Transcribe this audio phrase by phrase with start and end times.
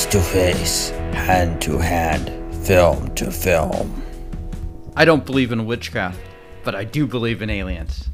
[0.00, 2.32] face to face, hand to hand,
[2.64, 4.02] film to film.
[4.96, 6.18] I don't believe in witchcraft,
[6.64, 8.08] but I do believe in aliens.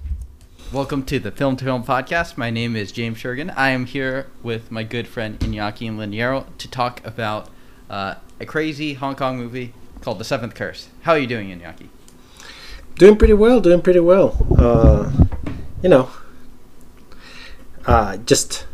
[0.72, 2.36] Welcome to the Film to Film podcast.
[2.36, 3.54] My name is James Shergan.
[3.56, 7.50] I am here with my good friend Iñaki and Liniero to talk about
[7.88, 10.88] uh, a crazy Hong Kong movie called The Seventh Curse.
[11.02, 11.86] How are you doing, Iñaki?
[12.96, 14.44] Doing pretty well, doing pretty well.
[14.58, 15.12] Uh,
[15.84, 16.10] you know,
[17.86, 18.66] uh, just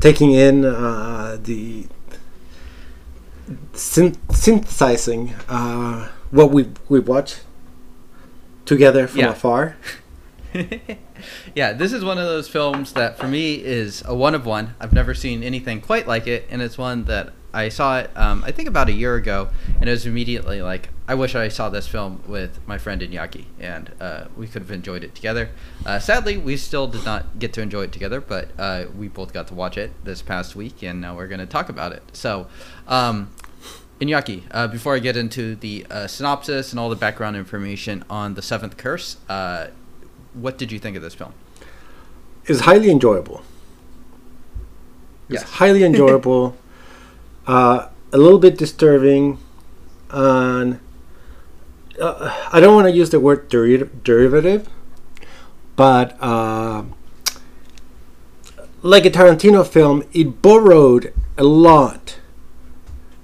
[0.00, 1.86] taking in uh, the
[3.72, 7.36] syn- synthesizing uh, what we we watch
[8.64, 9.30] together from Yeah.
[9.30, 9.76] afar.
[11.54, 14.74] yeah, this is one of those films that for me is a one of one.
[14.80, 18.42] I've never seen anything quite like it, and it's one that I saw it um,
[18.46, 19.48] I think about a year ago,
[19.80, 23.44] and it was immediately like I wish I saw this film with my friend Iñaki,
[23.60, 25.50] and uh, we could have enjoyed it together.
[25.84, 29.34] Uh, sadly, we still did not get to enjoy it together, but uh, we both
[29.34, 32.02] got to watch it this past week, and now we're going to talk about it.
[32.12, 32.46] So.
[32.88, 33.30] Um,
[34.00, 38.34] Iñaki, uh, before I get into the uh, synopsis and all the background information on
[38.34, 39.68] the Seventh Curse, uh,
[40.32, 41.32] what did you think of this film?
[42.46, 43.44] It's highly enjoyable.
[45.28, 45.42] It's Yes.
[45.44, 46.56] highly enjoyable.
[47.46, 49.38] uh, a little bit disturbing,
[50.10, 50.80] and
[52.00, 54.68] uh, I don't want to use the word deri- derivative,
[55.76, 56.84] but uh,
[58.82, 62.18] like a Tarantino film, it borrowed a lot,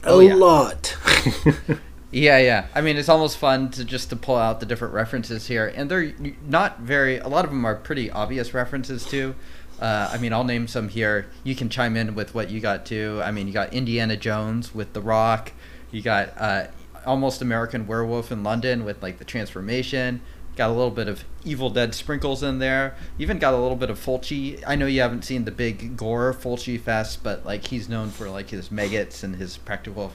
[0.03, 0.35] a Oh, yeah.
[0.35, 0.97] lot.
[2.13, 2.67] Yeah, yeah.
[2.75, 5.89] I mean, it's almost fun to just to pull out the different references here, and
[5.89, 6.13] they're
[6.45, 7.19] not very.
[7.19, 9.37] A lot of them are pretty obvious references too.
[9.81, 11.27] Uh, I mean, I'll name some here.
[11.45, 13.21] You can chime in with what you got too.
[13.23, 15.53] I mean, you got Indiana Jones with The Rock.
[15.93, 16.65] You got uh,
[17.07, 20.21] almost American Werewolf in London with like the transformation.
[20.57, 22.97] Got a little bit of Evil Dead sprinkles in there.
[23.19, 24.63] Even got a little bit of Fulci.
[24.67, 28.29] I know you haven't seen the big gore Fulci fest, but like he's known for
[28.29, 30.13] like his maggots and his practical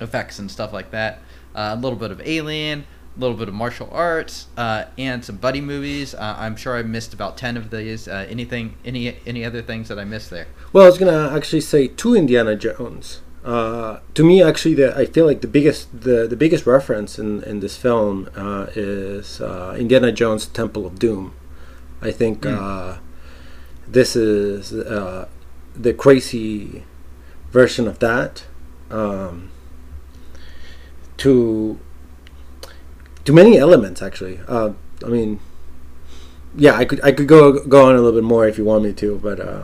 [0.00, 1.18] effects and stuff like that.
[1.54, 5.36] Uh, a little bit of Alien, a little bit of martial arts, uh, and some
[5.36, 6.14] buddy movies.
[6.14, 8.08] Uh, I'm sure I missed about ten of these.
[8.08, 10.46] Uh, anything, any, any other things that I missed there?
[10.72, 13.20] Well, I was gonna actually say two Indiana Jones.
[13.44, 17.42] Uh, to me, actually, the, I feel like the biggest the, the biggest reference in,
[17.42, 21.34] in this film uh, is uh, Indiana Jones: Temple of Doom.
[22.00, 22.56] I think Mm.
[22.58, 22.98] uh,
[23.88, 25.26] this is uh,
[25.74, 26.84] the crazy
[27.50, 28.44] version of that.
[28.90, 29.50] Um,
[31.18, 31.78] to
[33.24, 34.40] to many elements, actually.
[34.48, 34.72] Uh,
[35.04, 35.40] I mean,
[36.56, 38.84] yeah, I could I could go go on a little bit more if you want
[38.84, 39.62] me to, but uh,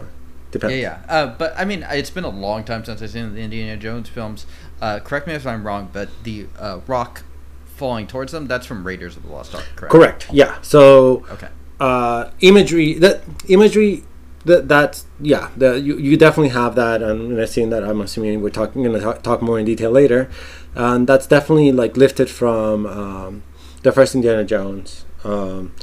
[0.50, 0.76] depends.
[0.76, 1.12] Yeah, yeah.
[1.14, 4.08] Uh, but I mean, it's been a long time since I've seen the Indiana Jones
[4.08, 4.46] films.
[4.80, 7.22] Uh, correct me if I'm wrong, but the uh, rock
[7.66, 9.64] falling towards them—that's from Raiders of the Lost Ark.
[9.76, 9.92] Correct.
[9.92, 10.28] Correct.
[10.32, 10.58] Yeah.
[10.62, 11.48] So Okay.
[11.80, 14.04] uh, imagery that imagery
[14.44, 18.00] that that's yeah the, you, you definitely have that and when I seen that I'm
[18.00, 20.30] assuming we're talking going to talk, talk more in detail later
[20.74, 23.42] and that's definitely like lifted from um,
[23.82, 25.74] the first Indiana Jones um,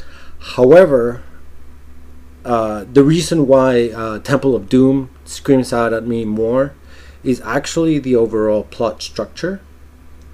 [0.55, 1.21] however
[2.45, 6.73] uh, the reason why uh, Temple of Doom screams out at me more
[7.23, 9.59] is actually the overall plot structure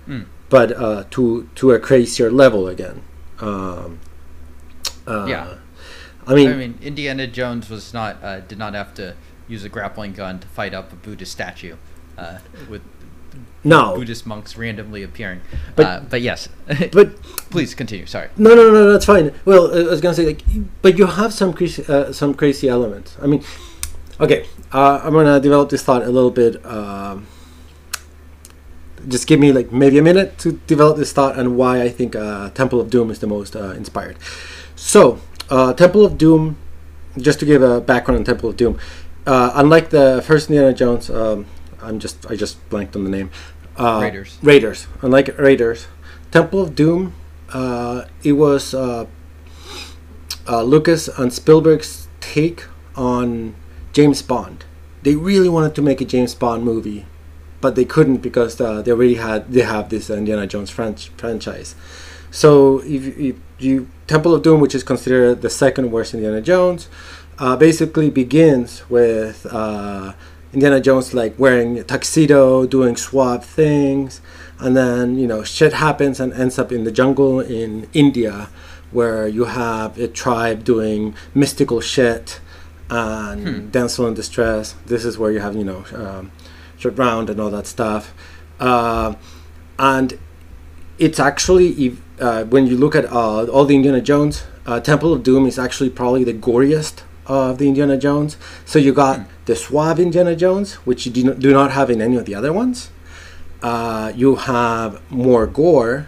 [0.07, 0.25] Mm.
[0.49, 3.03] but uh, to to a crazier level again
[3.39, 3.99] um,
[5.07, 5.55] uh, Yeah.
[6.27, 9.15] I mean, I mean, Indiana Jones was not uh, did not have to
[9.47, 11.75] use a grappling gun to fight up a Buddhist statue,
[12.21, 12.37] uh,
[12.69, 12.81] with
[13.63, 15.41] no, Buddhist monks randomly appearing.
[15.75, 16.49] But- uh, but yes,
[16.91, 18.05] but please continue.
[18.05, 18.29] Sorry.
[18.37, 19.33] no, no, no, that's fine.
[19.45, 20.41] Well, I was gonna say like,
[20.81, 23.17] but you have some crazy, uh, some crazy elements.
[23.21, 23.43] I mean,
[24.19, 26.63] okay, uh, I'm gonna develop this thought a little bit.
[26.65, 27.27] Um,
[29.07, 32.15] just give me like maybe a minute to develop this thought and why I think
[32.15, 34.17] uh, Temple of Doom is the most uh, inspired.
[34.75, 36.57] So, uh, Temple of Doom,
[37.17, 38.79] just to give a background on Temple of Doom,
[39.25, 41.45] uh, unlike the first Indiana Jones, um,
[41.81, 43.31] I'm just I just blanked on the name.
[43.77, 44.37] Uh, Raiders.
[44.41, 44.87] Raiders.
[45.01, 45.87] Unlike Raiders,
[46.31, 47.13] Temple of Doom,
[47.53, 49.05] uh, it was uh,
[50.47, 53.55] uh, Lucas and Spielberg's take on
[53.93, 54.65] James Bond.
[55.03, 57.05] They really wanted to make a James Bond movie,
[57.59, 61.75] but they couldn't because uh, they already had they have this Indiana Jones franch- franchise.
[62.29, 66.87] So if, if you Temple of Doom, which is considered the second worst Indiana Jones,
[67.39, 70.13] uh, basically begins with uh,
[70.53, 74.21] Indiana Jones like wearing a tuxedo, doing swap things,
[74.59, 78.49] and then you know shit happens and ends up in the jungle in India,
[78.91, 82.41] where you have a tribe doing mystical shit,
[82.89, 84.75] and damsel in distress.
[84.85, 86.31] This is where you have you know um,
[86.77, 88.13] short round and all that stuff,
[88.59, 89.15] uh,
[89.79, 90.19] and
[90.99, 95.23] it's actually uh, when you look at uh, all the Indiana Jones, uh, Temple of
[95.23, 98.35] Doom is actually probably the goriest of the Indiana Jones.
[98.65, 102.01] So you got the suave Indiana Jones, which you do not, do not have in
[102.01, 102.91] any of the other ones.
[103.63, 106.07] Uh, you have more gore.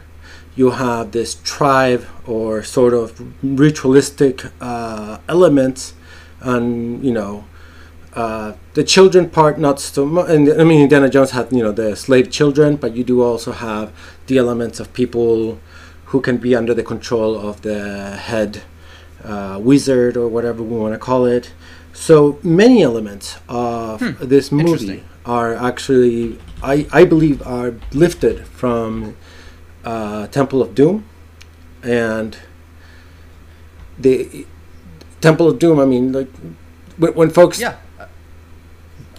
[0.56, 3.06] You have this tribe or sort of
[3.42, 5.94] ritualistic uh, elements,
[6.42, 7.46] and you know,
[8.14, 10.30] uh, the children part not so much.
[10.30, 13.52] And I mean, Indiana Jones had you know the slave children, but you do also
[13.52, 13.92] have
[14.28, 15.60] the elements of people
[16.08, 18.62] who can be under the control of the head
[19.24, 21.54] uh, wizard or whatever we want to call it.
[21.94, 29.16] So many elements of this movie are actually, I, I believe, are lifted from
[29.86, 31.06] uh, Temple of Doom,
[31.84, 32.38] and
[34.00, 34.46] the
[35.22, 35.80] Temple of Doom.
[35.80, 36.30] I mean, like
[36.98, 37.78] when, when folks Yeah.
[38.00, 38.08] Uh,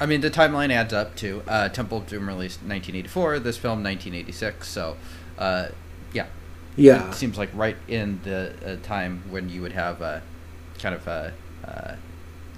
[0.00, 3.82] I mean, the timeline adds up to uh, Temple of Doom released 1984, this film
[3.84, 4.66] 1986.
[4.66, 4.96] So,
[5.38, 5.68] uh,
[6.12, 6.26] yeah,
[6.76, 10.20] yeah it seems like right in the uh, time when you would have uh,
[10.78, 11.30] kind of uh,
[11.66, 11.94] uh,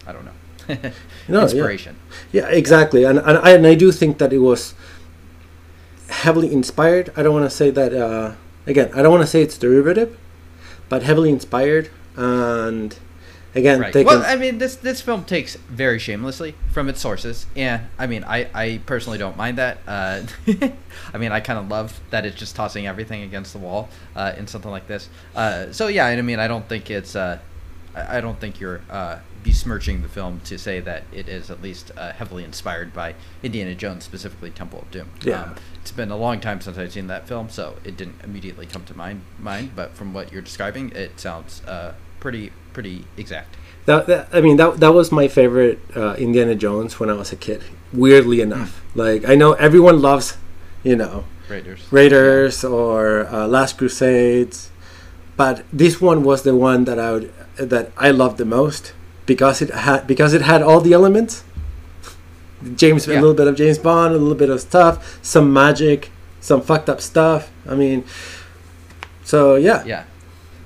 [0.07, 0.33] I don't know
[1.29, 1.43] No, yeah.
[1.43, 1.97] inspiration.
[2.33, 4.75] Yeah, exactly, and and I, and I do think that it was
[6.09, 7.13] heavily inspired.
[7.17, 8.35] I don't want to say that uh,
[8.67, 8.91] again.
[8.95, 10.17] I don't want to say it's derivative,
[10.89, 12.99] but heavily inspired, and
[13.57, 13.95] again, Right.
[14.05, 18.25] Well, I mean, this this film takes very shamelessly from its sources, and I mean,
[18.25, 19.79] I, I personally don't mind that.
[19.87, 20.23] Uh,
[21.15, 24.35] I mean, I kind of love that it's just tossing everything against the wall uh,
[24.37, 25.09] in something like this.
[25.35, 27.17] Uh, so yeah, I mean, I don't think it's.
[27.17, 27.39] Uh,
[27.95, 31.93] I don't think you're uh, besmirching the film to say that it is at least
[31.97, 35.09] uh, heavily inspired by Indiana Jones, specifically Temple of Doom.
[35.23, 35.43] Yeah.
[35.43, 38.67] Um, it's been a long time since I've seen that film, so it didn't immediately
[38.67, 39.23] come to mind.
[39.39, 43.57] Mind, but from what you're describing, it sounds uh, pretty pretty exact.
[43.87, 47.33] That, that I mean that that was my favorite uh, Indiana Jones when I was
[47.33, 47.63] a kid.
[47.91, 50.37] Weirdly enough, like I know everyone loves,
[50.85, 51.81] you know, Raiders.
[51.91, 54.71] Raiders or uh, Last Crusades,
[55.39, 58.93] but this one was the one that I would that I loved the most
[59.25, 61.43] because it had because it had all the elements.
[62.75, 66.61] James, a little bit of James Bond, a little bit of stuff, some magic, some
[66.61, 67.51] fucked up stuff.
[67.69, 68.05] I mean,
[69.25, 70.05] so yeah, Yeah.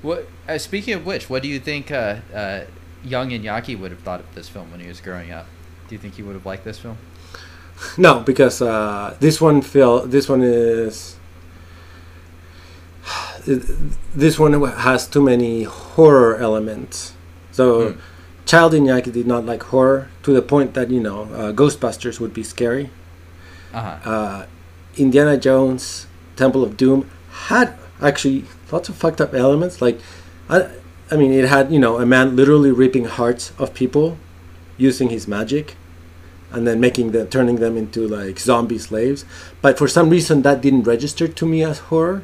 [0.01, 0.27] What?
[0.51, 2.65] Uh, speaking of which, what do you think uh, uh,
[3.05, 5.45] young Iñaki would have thought of this film when he was growing up?
[5.87, 6.97] Do you think he would have liked this film?
[7.97, 11.15] No, because uh, this one feel this one is
[13.45, 17.13] this one has too many horror elements.
[17.51, 17.99] So, Hmm.
[18.45, 22.33] Child Iñaki did not like horror to the point that you know uh, Ghostbusters would
[22.33, 22.89] be scary.
[23.73, 24.09] Uh-huh.
[24.09, 24.45] Uh,
[24.97, 27.09] Indiana Jones, Temple of Doom
[27.47, 29.81] had actually lots of fucked up elements.
[29.81, 29.99] Like,
[30.49, 30.67] I,
[31.09, 34.17] I mean, it had you know a man literally ripping hearts of people
[34.77, 35.75] using his magic
[36.51, 39.23] and then making them turning them into like zombie slaves
[39.61, 42.23] but for some reason that didn't register to me as horror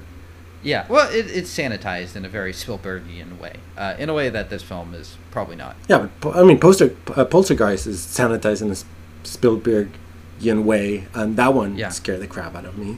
[0.64, 0.86] Yeah.
[0.90, 4.64] Well, it, it's sanitized in a very Spielbergian way, uh, in a way that this
[4.64, 5.76] film is probably not.
[5.88, 8.78] yeah but po- i mean poster uh, poltergeist is sanitized in a
[9.24, 11.90] spielbergian way and that one Yeah.
[11.90, 12.98] scared the crap out of me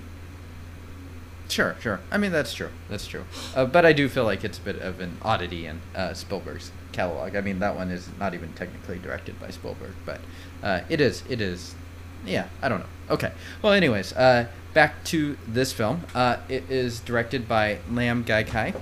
[1.49, 1.99] Sure, sure.
[2.11, 2.69] I mean, that's true.
[2.89, 3.25] That's true.
[3.55, 6.71] Uh, but I do feel like it's a bit of an oddity in uh, Spielberg's
[6.91, 7.35] catalog.
[7.35, 10.21] I mean, that one is not even technically directed by Spielberg, but
[10.61, 11.23] uh, it is.
[11.27, 11.73] It is.
[12.23, 12.85] Yeah, I don't know.
[13.09, 13.31] Okay.
[13.63, 16.03] Well, anyways, uh, back to this film.
[16.13, 18.73] Uh, it is directed by Lam Ngai Kai,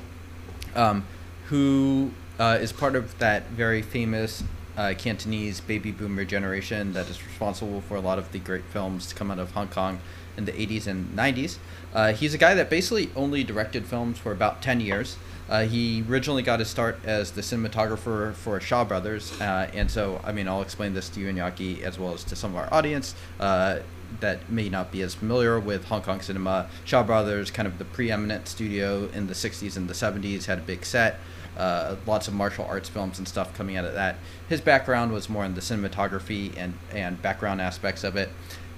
[0.76, 1.06] um,
[1.46, 4.44] who uh, is part of that very famous
[4.76, 9.08] uh, Cantonese baby boomer generation that is responsible for a lot of the great films
[9.08, 10.00] to come out of Hong Kong
[10.38, 11.58] in the 80s and 90s.
[11.94, 15.18] Uh, he's a guy that basically only directed films for about 10 years.
[15.50, 20.20] Uh, he originally got his start as the cinematographer for Shaw Brothers, uh, and so
[20.26, 22.74] I mean I'll explain this to you, Iñaki, as well as to some of our
[22.74, 23.80] audience uh,
[24.20, 26.70] that may not be as familiar with Hong Kong cinema.
[26.84, 30.62] Shaw Brothers, kind of the preeminent studio in the 60s and the 70s, had a
[30.62, 31.18] big set
[31.58, 34.18] uh, lots of martial arts films and stuff coming out of that.
[34.48, 38.30] His background was more in the cinematography and, and background aspects of it.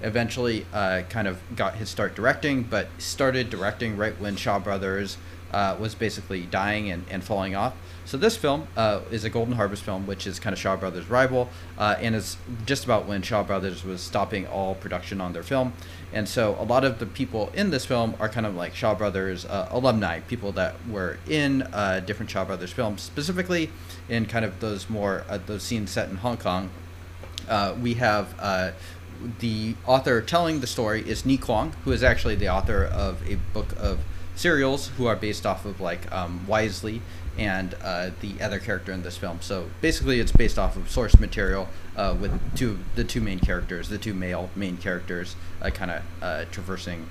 [0.02, 5.18] Eventually, uh, kind of got his start directing, but started directing right when Shaw Brothers
[5.52, 7.74] uh, was basically dying and, and falling off.
[8.04, 11.08] So this film uh, is a Golden Harvest film, which is kind of Shaw Brothers'
[11.08, 15.42] rival, uh, and is just about when Shaw Brothers was stopping all production on their
[15.42, 15.72] film.
[16.12, 18.94] And so a lot of the people in this film are kind of like Shaw
[18.94, 23.70] Brothers uh, alumni, people that were in uh, different Shaw Brothers films, specifically
[24.08, 26.70] in kind of those more those scenes set in Hong Kong.
[27.80, 28.34] We have
[29.40, 33.36] the author telling the story is Ni Kuang, who is actually the author of a
[33.52, 34.00] book of
[34.34, 37.02] serials who are based off of like um, Wisely
[37.38, 39.38] and uh, the other character in this film.
[39.40, 43.88] So basically, it's based off of source material uh, with two the two main characters,
[43.88, 47.06] the two male main characters, uh, kind of uh, traversing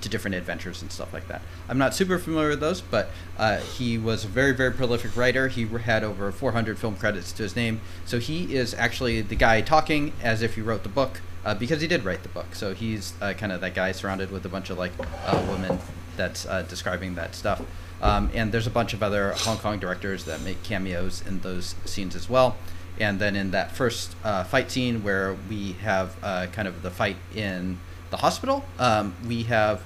[0.00, 1.40] to different adventures and stuff like that.
[1.68, 5.48] I'm not super familiar with those, but uh, he was a very, very prolific writer.
[5.48, 7.80] He had over 400 film credits to his name.
[8.04, 11.80] So he is actually the guy talking as if he wrote the book uh, because
[11.80, 12.54] he did write the book.
[12.54, 14.92] So he's uh, kind of that guy surrounded with a bunch of like
[15.26, 15.78] uh, women
[16.16, 17.62] that's uh, describing that stuff.
[18.02, 21.74] Um, and there's a bunch of other Hong Kong directors that make cameos in those
[21.84, 22.56] scenes as well.
[22.98, 26.90] And then in that first uh, fight scene where we have uh, kind of the
[26.90, 27.78] fight in
[28.10, 29.82] the hospital, um, we have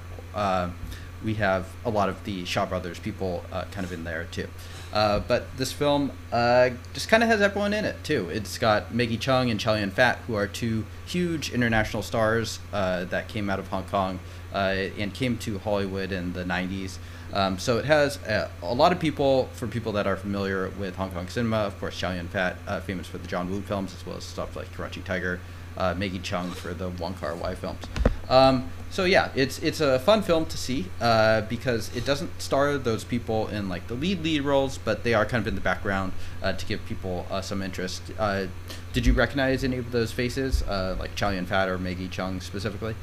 [1.23, 4.47] we have a lot of the Shaw Brothers people kind of in there too.
[4.91, 8.29] Uh, but this film uh, just kind of has everyone in it too.
[8.29, 13.27] It's got Maggie Cheung and Chow Yun Fat, who are two huge international stars that
[13.27, 14.19] came out of Hong Kong
[14.51, 16.97] and came to Hollywood in the 90s.
[17.31, 20.95] Um, so it has a, a, lot of people, for people that are familiar with
[20.95, 23.93] Hong Kong cinema, of course, Chow Yun Fat, uh, famous for the John Woo films,
[23.93, 25.39] as well as stuff like Crouching Tiger,
[25.79, 27.83] uh, Maggie Cheung for the Wong Kar Wai films.
[28.29, 32.77] Um, so yeah, it's it's a fun film to see uh, because it doesn't star
[32.77, 35.61] those people in like the lead lead roles, but they are kind of in the
[35.61, 38.01] background uh, to give people uh, some interest.
[38.17, 38.47] Uh,
[38.93, 42.95] did you recognize any of those faces, like Chow Yun Fat or Maggie Cheung specifically?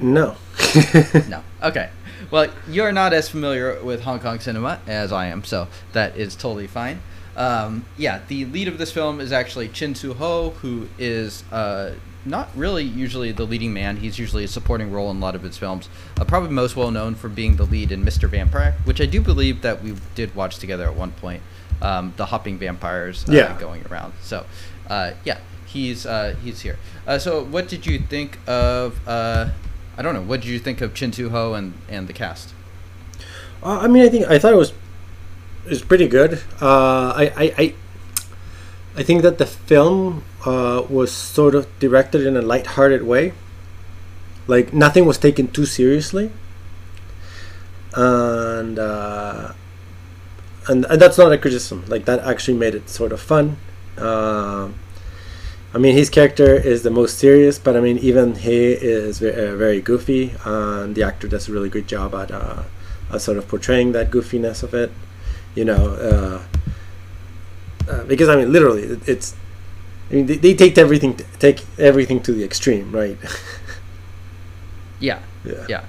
[0.00, 0.36] No.
[1.28, 1.42] no.
[1.62, 1.90] Okay.
[2.30, 6.34] Well, you're not as familiar with Hong Kong cinema as I am, so that is
[6.34, 7.00] totally fine.
[7.36, 11.94] Um, yeah, the lead of this film is actually Chin Siu Ho, who is uh,
[12.24, 13.98] not really usually the leading man.
[13.98, 15.88] He's usually a supporting role in a lot of his films.
[16.18, 18.28] Uh, probably most well known for being the lead in Mr.
[18.28, 21.42] Vampire, which I do believe that we did watch together at one point.
[21.82, 23.60] Um, the hopping vampires uh, yeah.
[23.60, 24.14] going around.
[24.22, 24.46] So,
[24.88, 26.78] uh, yeah, he's uh, he's here.
[27.06, 28.98] Uh, so, what did you think of
[29.98, 30.22] I don't know.
[30.22, 32.52] What did you think of Chin Siu Ho and and the cast?
[33.62, 34.72] Uh, I mean, I think I thought it was
[35.68, 36.42] was pretty good.
[36.60, 37.74] Uh, I, I, I
[38.98, 43.34] I think that the film uh, was sort of directed in a light-hearted way.
[44.46, 46.30] Like nothing was taken too seriously,
[47.94, 49.52] and uh,
[50.68, 51.84] and and that's not a criticism.
[51.88, 53.56] Like that actually made it sort of fun.
[53.98, 54.70] Uh,
[55.74, 59.48] I mean, his character is the most serious, but I mean, even he is very,
[59.48, 62.62] uh, very goofy, and the actor does a really good job at, uh,
[63.12, 64.90] at sort of portraying that goofiness of it.
[65.56, 66.44] You know,
[67.88, 69.34] uh, uh because I mean, literally, it's.
[70.10, 73.18] I mean, they, they take everything take everything to the extreme, right?
[75.00, 75.18] yeah.
[75.44, 75.66] Yeah.
[75.68, 75.84] Yeah.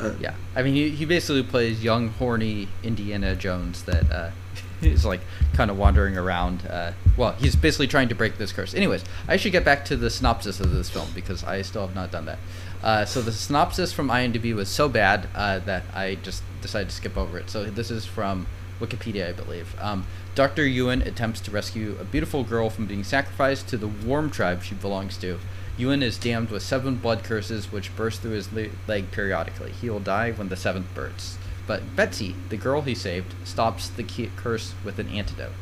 [0.00, 0.34] Uh, yeah.
[0.56, 4.30] I mean, he, he basically plays young, horny Indiana Jones that uh,
[4.80, 5.20] he's like
[5.52, 6.66] kind of wandering around.
[6.66, 8.74] Uh, well, he's basically trying to break this curse.
[8.74, 11.94] Anyways, I should get back to the synopsis of this film because I still have
[11.94, 12.38] not done that.
[12.82, 16.94] Uh, so the synopsis from IMDb was so bad uh, that I just decided to
[16.94, 17.48] skip over it.
[17.48, 18.46] So this is from
[18.82, 19.74] Wikipedia, I believe.
[19.80, 20.66] Um, Dr.
[20.66, 24.74] Yuan attempts to rescue a beautiful girl from being sacrificed to the worm tribe she
[24.74, 25.38] belongs to.
[25.76, 29.72] Yuan is damned with seven blood curses which burst through his leg periodically.
[29.72, 31.38] He will die when the seventh bursts.
[31.66, 34.02] But Betsy, the girl he saved, stops the
[34.36, 35.52] curse with an antidote.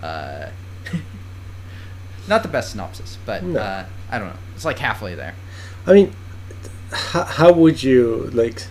[0.00, 0.50] Uh,
[2.28, 3.58] not the best synopsis, but no.
[3.58, 4.38] uh, I don't know.
[4.54, 5.34] It's like halfway there.
[5.86, 6.14] I mean,
[6.90, 8.66] how, how would you like?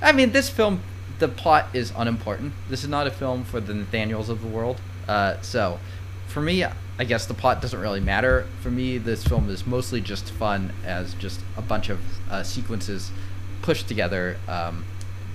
[0.00, 0.80] I mean, this film,
[1.18, 2.52] the plot is unimportant.
[2.68, 4.80] This is not a film for the Nathaniels of the world.
[5.08, 5.78] Uh, so,
[6.26, 6.64] for me,
[6.98, 8.46] I guess the plot doesn't really matter.
[8.60, 13.10] For me, this film is mostly just fun as just a bunch of uh, sequences
[13.62, 14.36] pushed together.
[14.48, 14.84] Um,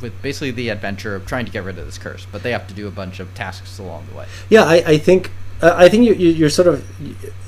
[0.02, 2.68] with basically the adventure of trying to get rid of this curse, but they have
[2.68, 4.26] to do a bunch of tasks along the way.
[4.50, 5.30] Yeah, I, I think
[5.62, 6.84] uh, I think you, you are sort of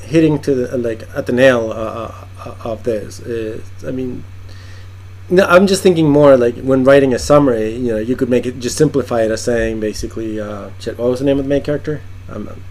[0.02, 2.13] hitting to the, like at the nail uh,
[2.46, 3.22] uh, of this.
[3.86, 4.24] I mean,
[5.30, 8.46] no, I'm just thinking more like when writing a summary, you know, you could make
[8.46, 11.50] it just simplify it as saying basically, uh, shit, what was the name of the
[11.50, 12.01] main character?
[12.30, 12.62] Um,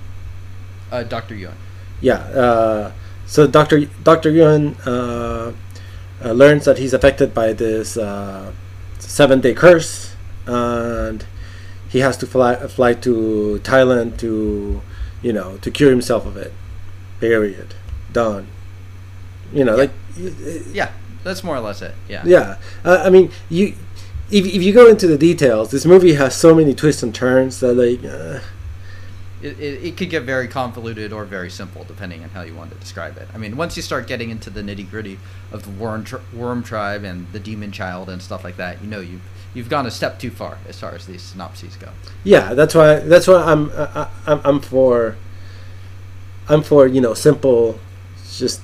[0.91, 1.55] uh, Doctor Yuan.
[2.01, 2.19] Yeah.
[2.19, 2.93] Uh,
[3.27, 5.53] so Doctor Doctor Yuan uh,
[6.23, 8.53] uh, learns that he's affected by this uh,
[8.99, 10.15] seven day curse,
[10.47, 11.25] and
[11.89, 14.83] he has to fly fly to Thailand to,
[15.23, 16.53] you know, to cure himself of it.
[17.21, 17.75] Period.
[18.13, 18.49] Done.
[19.53, 19.79] You know, yeah.
[19.79, 19.91] like.
[20.73, 20.93] Yeah,
[21.25, 21.95] that's more or less it.
[22.09, 22.23] Yeah.
[22.25, 23.75] Yeah, uh, I mean, you.
[24.31, 27.61] If, if you go into the details, this movie has so many twists and turns
[27.61, 28.03] that like.
[28.03, 28.41] Uh,
[29.43, 32.71] it, it, it, could get very convoluted or very simple depending on how you want
[32.71, 33.29] to describe it.
[33.35, 35.19] I mean, once you start getting into the nitty gritty
[35.51, 38.89] of the worm, tri- worm tribe and the demon child and stuff like that, you
[38.89, 39.21] know you've
[39.53, 41.89] you've gone a step too far as far as these synopses go.
[42.25, 45.17] Yeah, that's why that's why I'm I, I'm I'm for
[46.49, 47.79] I'm for you know simple,
[48.33, 48.61] just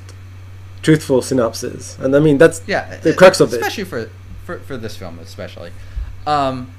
[0.83, 4.11] truthful synopses, and I mean that's yeah the crux of especially it, especially
[4.45, 5.73] for, for for this film especially.
[6.27, 6.73] Um,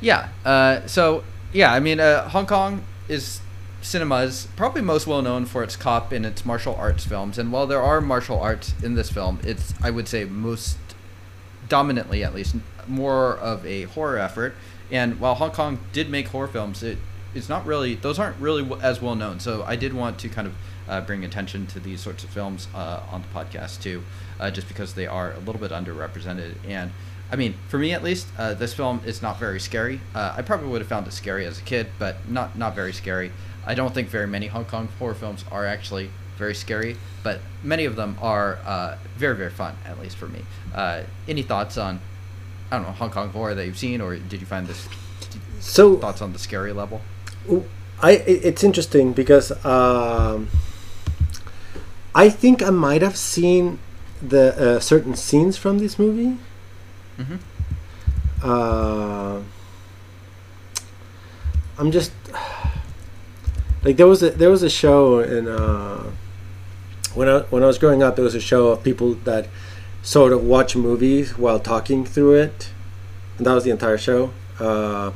[0.00, 0.28] yeah.
[0.44, 3.40] Uh, so yeah, I mean, uh, Hong Kong is
[3.82, 7.38] cinemas probably most well known for its cop and its martial arts films.
[7.38, 10.78] And while there are martial arts in this film, it's I would say most
[11.68, 14.54] dominantly at least more of a horror effort.
[14.90, 16.98] And while Hong Kong did make horror films, it
[17.34, 19.40] it's not really those aren't really as well known.
[19.40, 20.54] So I did want to kind of
[20.88, 24.02] uh, bring attention to these sorts of films uh, on the podcast too,
[24.40, 26.54] uh, just because they are a little bit underrepresented.
[26.66, 26.92] And
[27.30, 30.00] I mean, for me at least, uh, this film is not very scary.
[30.14, 32.92] Uh, I probably would have found it scary as a kid, but not not very
[32.92, 33.32] scary.
[33.66, 37.84] I don't think very many Hong Kong horror films are actually very scary, but many
[37.84, 40.42] of them are uh, very very fun, at least for me.
[41.26, 42.00] any thoughts on
[42.70, 44.88] I don't know Hong Kong horror that you've seen, or did you find this?
[45.60, 47.00] So thoughts on the scary level?
[48.02, 50.48] I it's interesting because um,
[52.16, 53.78] I think I might have seen
[54.22, 56.38] the uh, certain scenes from this movie.
[57.18, 57.36] Mm-hmm.
[58.42, 59.42] Uh,
[61.78, 62.12] I'm just
[63.84, 66.10] like there was a there was a show in uh,
[67.14, 69.48] when I when I was growing up there was a show of people that
[70.02, 72.70] sort of watch movies while talking through it,
[73.36, 74.32] and that was the entire show.
[74.58, 75.12] Uh,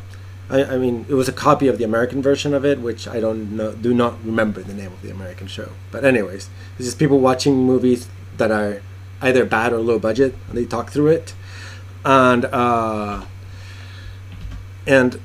[0.50, 3.21] I, I mean, it was a copy of the American version of it, which I
[3.21, 5.71] don't know, do not remember the name of the American show.
[5.92, 8.83] But anyways, it's just people watching movies that are
[9.23, 11.35] either bad or low budget, and they talk through it,
[12.04, 13.25] and uh,
[14.87, 15.21] and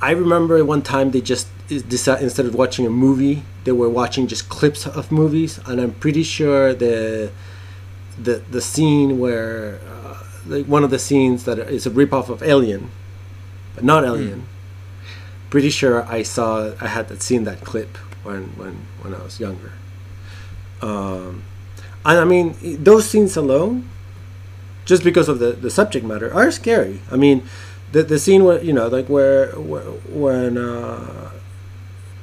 [0.00, 4.28] I remember one time they just decided instead of watching a movie, they were watching
[4.28, 7.32] just clips of movies, and I'm pretty sure the
[8.16, 12.42] the the scene where uh, like one of the scenes that is a ripoff of
[12.42, 12.90] Alien
[13.78, 14.04] but not.
[14.04, 14.40] Alien.
[14.40, 15.50] Mm.
[15.50, 19.72] Pretty sure I saw I had seen that clip when when when I was younger.
[20.82, 21.44] Um,
[22.04, 23.88] and I mean those scenes alone,
[24.84, 27.00] just because of the the subject matter, are scary.
[27.10, 27.48] I mean,
[27.92, 31.30] the the scene where you know like where, where when uh,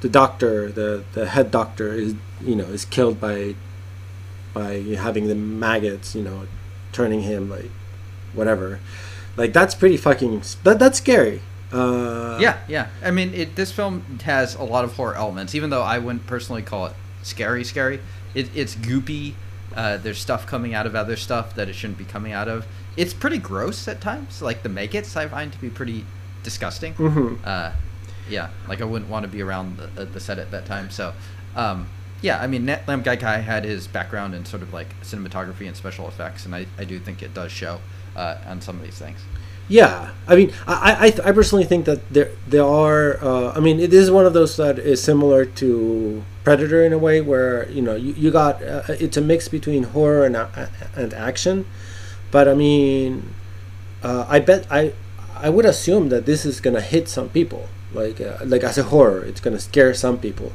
[0.02, 3.56] the doctor the the head doctor is you know is killed by
[4.54, 6.48] by having the maggots you know
[6.92, 7.72] turning him like
[8.34, 8.80] whatever
[9.38, 10.44] like that's pretty fucking.
[10.64, 11.42] That that's scary.
[11.72, 12.88] Uh, yeah, yeah.
[13.04, 16.26] I mean, it, this film has a lot of horror elements, even though I wouldn't
[16.28, 16.94] personally call it
[17.24, 17.64] scary.
[17.64, 18.00] Scary.
[18.34, 19.34] It, it's goopy.
[19.76, 22.66] Uh, there's stuff coming out of other stuff that it shouldn't be coming out of.
[22.96, 24.42] It's pretty gross at times.
[24.42, 26.06] Like the maggots, I find to be pretty
[26.44, 26.94] disgusting.
[26.94, 27.44] Mm-hmm.
[27.44, 27.72] Uh,
[28.30, 30.90] yeah, like I wouldn't want to be around the, the set at that time.
[30.90, 31.14] So,
[31.56, 31.90] um,
[32.22, 35.76] yeah, I mean, Lam Ngai Kai had his background in sort of like cinematography and
[35.76, 37.82] special effects, and I, I do think it does show
[38.16, 39.20] uh, on some of these things.
[39.68, 43.18] Yeah, I mean, I, I, I personally think that there there are.
[43.24, 47.00] Uh, I mean, it is one of those that is similar to Predator in a
[47.00, 50.68] way, where you know you, you got uh, it's a mix between horror and uh,
[50.96, 51.66] and action,
[52.30, 53.34] but I mean,
[54.04, 54.94] uh, I bet I
[55.34, 58.84] I would assume that this is gonna hit some people, like uh, like as a
[58.84, 60.52] horror, it's gonna scare some people,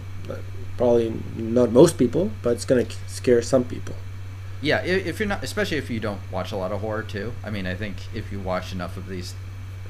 [0.77, 3.97] probably not most people, but it's gonna scare some people
[4.63, 7.33] yeah, if you're not, especially if you don't watch a lot of horror too.
[7.43, 9.35] I mean, I think if you watch enough of these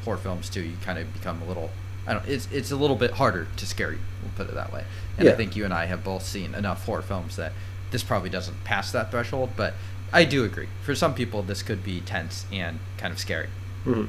[0.04, 1.70] horror films too, you kind of become a little.
[2.06, 2.26] I don't.
[2.28, 3.98] It's it's a little bit harder to scare you.
[4.22, 4.84] We'll put it that way.
[5.18, 5.32] And yeah.
[5.32, 7.52] I think you and I have both seen enough horror films that
[7.90, 9.50] this probably doesn't pass that threshold.
[9.56, 9.74] But
[10.12, 10.68] I do agree.
[10.82, 13.48] For some people, this could be tense and kind of scary.
[13.84, 14.04] Mm-hmm.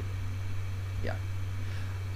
[1.04, 1.16] Yeah.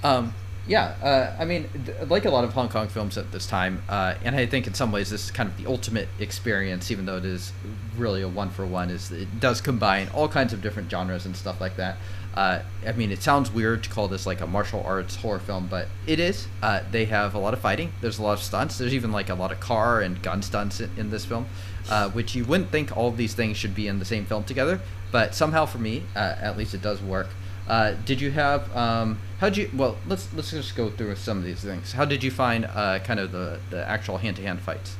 [0.04, 0.34] Um,
[0.66, 3.82] yeah, uh, I mean, th- like a lot of Hong Kong films at this time,
[3.88, 7.06] uh, and I think in some ways this is kind of the ultimate experience, even
[7.06, 7.52] though it is
[7.96, 8.90] really a one for one.
[8.90, 11.96] Is it does combine all kinds of different genres and stuff like that.
[12.34, 15.68] Uh, I mean, it sounds weird to call this like a martial arts horror film,
[15.68, 16.48] but it is.
[16.62, 17.92] Uh, they have a lot of fighting.
[18.02, 18.76] There's a lot of stunts.
[18.76, 21.46] There's even like a lot of car and gun stunts in, in this film,
[21.88, 24.80] uh, which you wouldn't think all these things should be in the same film together,
[25.12, 27.28] but somehow for me, uh, at least, it does work.
[27.68, 31.38] Uh, did you have um, how did you well let's let's just go through some
[31.38, 31.92] of these things.
[31.92, 34.96] How did you find uh, kind of the, the actual hand to hand fights?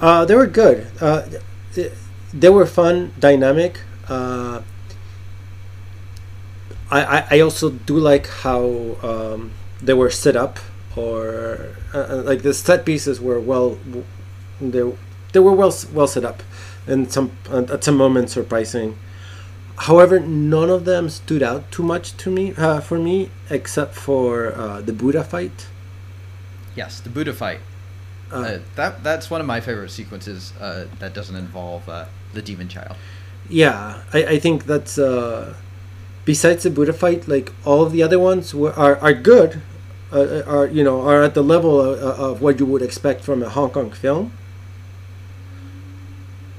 [0.00, 0.86] Uh, they were good.
[1.00, 1.22] Uh,
[2.32, 3.80] they were fun, dynamic.
[4.08, 4.62] Uh,
[6.90, 10.58] I, I also do like how um, they were set up,
[10.94, 13.78] or uh, like the set pieces were well,
[14.60, 14.92] they
[15.32, 16.42] they were well well set up,
[16.86, 18.96] and some at some moments surprising.
[19.76, 24.54] However, none of them stood out too much to me uh, for me, except for
[24.54, 25.66] uh, the Buddha fight.
[26.76, 27.60] Yes, the Buddha fight.
[28.32, 32.42] Uh, uh that that's one of my favorite sequences uh, that doesn't involve uh, the
[32.42, 32.96] demon child.
[33.48, 34.98] Yeah, I, I think that's
[36.24, 39.60] besides the Buddha fight, like all of the other ones were, are are good,
[40.12, 43.48] are you know are at the level of, of what you would expect from a
[43.48, 44.32] Hong Kong film.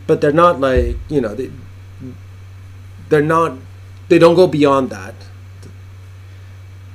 [0.06, 1.50] But they're not like you know they
[3.10, 3.58] they're not
[4.08, 5.16] they don't go beyond that.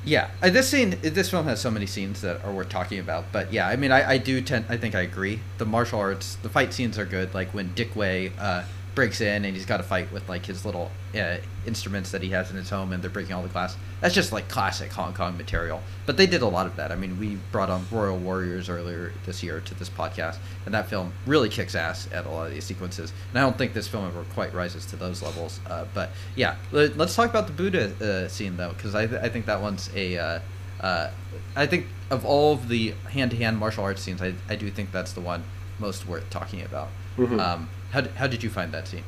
[0.05, 3.53] Yeah this scene this film has so many scenes that are worth talking about but
[3.53, 5.40] yeah i mean i, I do tend i think i agree.
[5.59, 8.64] The martial arts the fight scenes are good like when dick wei uh,
[9.00, 12.28] breaks in and he's got to fight with like his little uh, instruments that he
[12.28, 13.74] has in his home, and they're breaking all the glass.
[14.02, 15.80] That's just like classic Hong Kong material.
[16.04, 16.92] But they did a lot of that.
[16.92, 20.36] I mean, we brought on Royal Warriors earlier this year to this podcast,
[20.66, 23.10] and that film really kicks ass at a lot of these sequences.
[23.30, 25.60] And I don't think this film ever quite rises to those levels.
[25.66, 29.22] Uh, but yeah, let, us talk about the Buddha uh, scene though, because I, th-
[29.22, 30.40] I think that one's a uh,
[30.80, 31.10] uh,
[31.56, 35.14] I think of all of the hand-to-hand martial arts scenes, I, I do think that's
[35.14, 35.44] the one
[35.78, 36.88] most worth talking about.
[37.16, 37.40] Mm-hmm.
[37.40, 39.05] Um, how, how did you find that scene?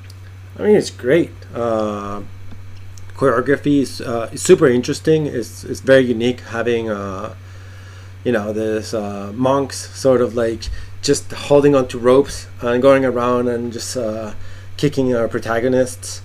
[0.59, 1.31] I mean, it's great.
[1.55, 2.23] Uh,
[3.14, 5.27] choreography is, uh, super interesting.
[5.27, 7.35] It's, it's very unique having, uh,
[8.25, 10.68] you know, this uh, monks sort of like
[11.01, 14.35] just holding onto ropes and going around and just uh,
[14.77, 16.23] kicking our protagonists.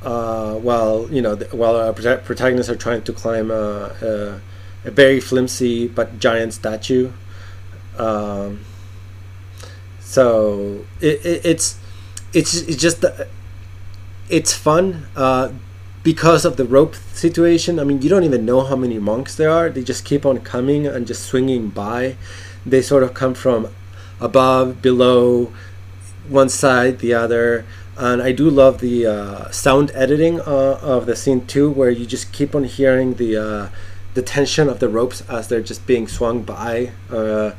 [0.00, 4.40] Uh, while you know, while our protagonists are trying to climb a,
[4.84, 7.10] a very flimsy but giant statue.
[7.96, 8.60] Um,
[10.00, 11.78] so it, it, it's
[12.38, 13.04] it's it's just
[14.28, 15.50] it's fun uh,
[16.02, 17.80] because of the rope situation.
[17.80, 19.68] I mean, you don't even know how many monks there are.
[19.68, 22.16] They just keep on coming and just swinging by.
[22.64, 23.68] They sort of come from
[24.20, 25.52] above, below,
[26.28, 27.64] one side, the other.
[27.96, 32.06] And I do love the uh, sound editing uh, of the scene too, where you
[32.06, 33.68] just keep on hearing the uh,
[34.14, 36.92] the tension of the ropes as they're just being swung by.
[37.10, 37.52] Uh,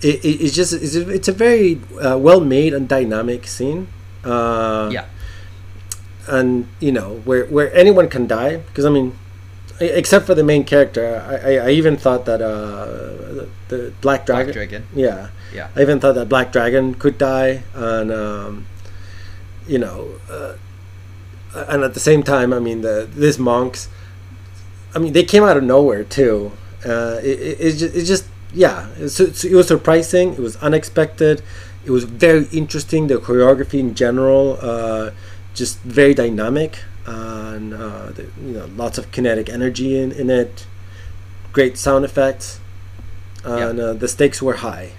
[0.00, 3.88] it, it, it's just it's a, it's a very uh, well made and dynamic scene.
[4.24, 5.06] Uh, yeah.
[6.28, 9.18] And you know where where anyone can die because I mean,
[9.80, 14.26] except for the main character, I, I, I even thought that uh, the, the Black
[14.26, 14.46] Dragon.
[14.46, 14.86] Black Dragon.
[14.94, 15.28] Yeah.
[15.52, 15.68] Yeah.
[15.76, 18.66] I even thought that Black Dragon could die, and um,
[19.66, 20.54] you know, uh,
[21.54, 23.88] and at the same time, I mean, the these monks
[24.94, 26.52] I mean, they came out of nowhere too.
[26.84, 30.34] Uh, it, it, it, just, it just yeah, it it was surprising.
[30.34, 31.42] It was unexpected.
[31.84, 33.08] It was very interesting.
[33.08, 35.10] The choreography in general, uh,
[35.54, 40.66] just very dynamic, and uh, the, you know, lots of kinetic energy in, in it.
[41.52, 42.60] Great sound effects,
[43.44, 43.84] and yeah.
[43.84, 44.92] Uh, the stakes were high.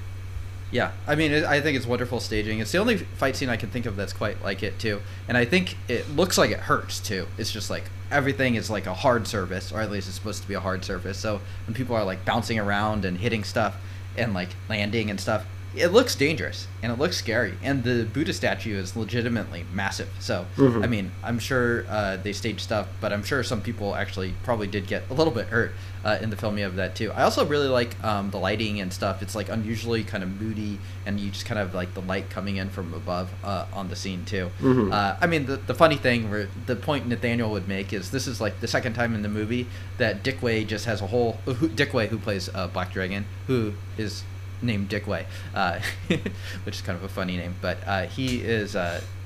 [0.71, 2.59] Yeah, I mean, it, I think it's wonderful staging.
[2.59, 5.37] It's the only fight scene I can think of that's quite like it too, and
[5.37, 7.27] I think it looks like it hurts too.
[7.37, 10.47] It's just like everything is like a hard surface, or at least it's supposed to
[10.47, 11.17] be a hard surface.
[11.17, 13.77] So when people are like bouncing around and hitting stuff
[14.17, 17.55] and like landing and stuff, it looks dangerous and it looks scary.
[17.63, 20.09] And the Buddha statue is legitimately massive.
[20.19, 20.83] So mm-hmm.
[20.83, 24.67] I mean, I'm sure uh, they staged stuff, but I'm sure some people actually probably
[24.67, 25.71] did get a little bit hurt
[26.03, 27.11] uh, in the filming of that too.
[27.11, 29.21] I also really like um, the lighting and stuff.
[29.21, 32.57] It's like unusually kind of moody, and you just kind of like the light coming
[32.57, 34.51] in from above uh, on the scene too.
[34.61, 34.91] Mm-hmm.
[34.91, 38.27] Uh, I mean, the, the funny thing, where the point Nathaniel would make is this
[38.27, 41.33] is like the second time in the movie that Dick Wei just has a whole
[41.45, 44.23] who, Dick Wei who plays uh, Black Dragon, who is
[44.63, 48.75] named Dick Wei, uh, which is kind of a funny name, but uh, he is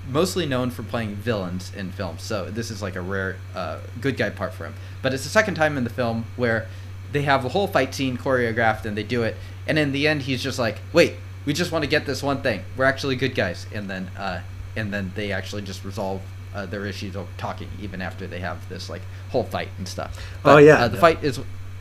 [0.10, 2.24] mostly known for playing villains in films.
[2.24, 4.74] So this is like a rare uh, good guy part for him.
[5.02, 6.68] But it's the second time in the film where
[7.12, 9.36] they have a whole fight scene choreographed and they do it,
[9.68, 12.42] and in the end he's just like, "Wait, we just want to get this one
[12.42, 12.64] thing.
[12.76, 14.42] We're actually good guys." And then uh,
[14.76, 16.22] and then they actually just resolve
[16.54, 20.18] uh, their issues of talking even after they have this like whole fight and stuff.
[20.18, 21.40] Oh, but, oh yeah, uh, the fight is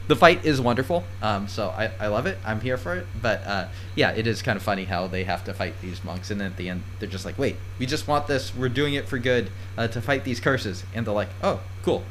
[0.09, 1.05] the fight is wonderful.
[1.21, 2.39] Um, so I, I love it.
[2.45, 3.07] I'm here for it.
[3.21, 6.31] But uh, yeah, it is kind of funny how they have to fight these monks,
[6.31, 8.55] and then at the end they're just like, "Wait, we just want this.
[8.55, 12.05] We're doing it for good uh, to fight these curses." And they're like, "Oh, cool."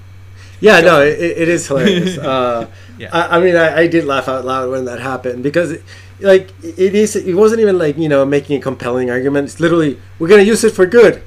[0.60, 2.17] Yeah, no, it, it is hilarious.
[2.17, 3.10] uh, yeah.
[3.12, 5.84] I, I mean, I, I, did laugh out loud when that happened because, it,
[6.19, 7.15] like, it is.
[7.15, 9.45] It wasn't even like you know making a compelling argument.
[9.45, 11.23] It's literally we're gonna use it for good.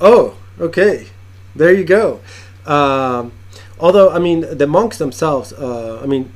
[0.00, 1.08] Oh, okay,
[1.54, 2.20] there you go.
[2.66, 3.32] Um,
[3.78, 6.32] although I mean the monks themselves, uh, I mean,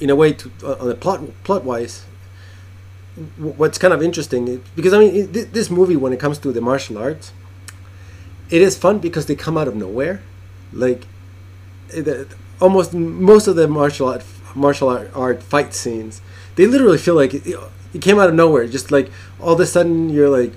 [0.00, 2.04] in a way, to, uh, on the plot plot wise,
[3.36, 6.98] what's kind of interesting because I mean this movie when it comes to the martial
[6.98, 7.32] arts,
[8.50, 10.22] it is fun because they come out of nowhere,
[10.72, 11.06] like
[11.88, 12.26] the,
[12.60, 16.20] almost most of the martial art martial art, art fight scenes,
[16.56, 17.56] they literally feel like it,
[17.92, 18.66] it came out of nowhere.
[18.66, 19.10] Just like
[19.40, 20.52] all of a sudden you're like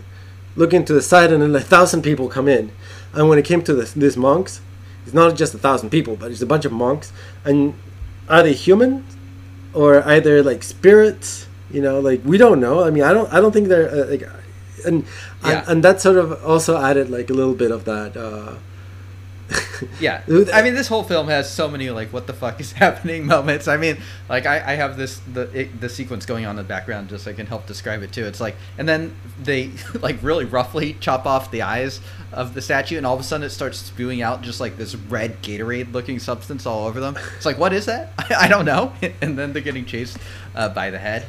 [0.56, 2.72] looking to the side and then a thousand people come in,
[3.14, 4.62] and when it came to this, these monks
[5.08, 7.14] it's not just a thousand people, but it's a bunch of monks.
[7.46, 7.74] And
[8.28, 9.06] are they human,
[9.74, 11.48] or either like spirits?
[11.72, 12.84] You know, like we don't know.
[12.84, 13.32] I mean, I don't.
[13.32, 14.24] I don't think they're uh, like,
[14.86, 15.06] and,
[15.46, 15.60] yeah.
[15.60, 18.18] and and that sort of also added like a little bit of that.
[18.18, 18.56] Uh,
[20.00, 23.26] yeah, I mean, this whole film has so many like "what the fuck is happening"
[23.26, 23.68] moments.
[23.68, 26.64] I mean, like I, I have this the it, the sequence going on in the
[26.64, 28.26] background just so I can help describe it too.
[28.26, 32.02] It's like, and then they like really roughly chop off the eyes
[32.34, 34.96] of the statue, and all of a sudden it starts spewing out just like this
[34.96, 37.18] red Gatorade looking substance all over them.
[37.38, 38.14] It's like, what is that?
[38.18, 38.94] I, I don't know.
[39.22, 40.18] And then they're getting chased
[40.56, 41.26] uh, by the head.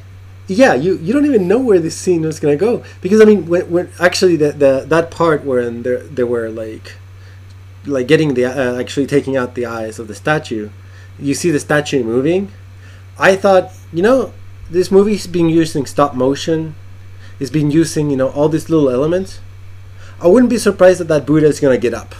[0.49, 3.47] yeah, you, you don't even know where this scene is gonna go because I mean
[3.47, 6.95] when, when actually the, the that part when they there were like
[7.87, 10.71] like getting the uh, actually taking out the eyes of the statue,
[11.19, 12.51] you see the statue moving.
[13.19, 14.33] I thought you know
[14.71, 16.75] this movie's being using stop motion,
[17.41, 19.41] it's been using you know all these little elements.
[20.21, 22.15] I wouldn't be surprised that that Buddha is gonna get up.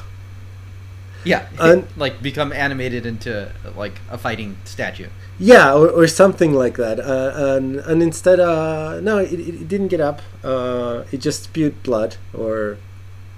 [1.25, 5.09] Yeah, And- like become animated into like a fighting statue.
[5.41, 6.99] Yeah, or, or something like that.
[6.99, 10.23] Uh, and and instead, uh, no, it, it it didn't get up.
[10.43, 12.79] Uh, it just spewed blood or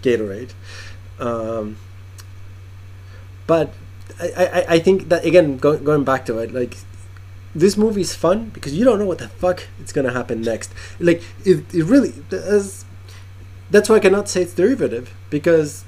[0.03, 0.53] Gatorade.
[1.19, 1.77] Um,
[3.51, 3.75] but
[4.21, 6.77] I, I, I think that again, go, going back to it, like
[7.53, 10.73] this movie is fun because you don't know what the fuck is gonna happen next.
[11.01, 12.85] Like it, it really is.
[13.69, 15.85] That's why I cannot say it's derivative because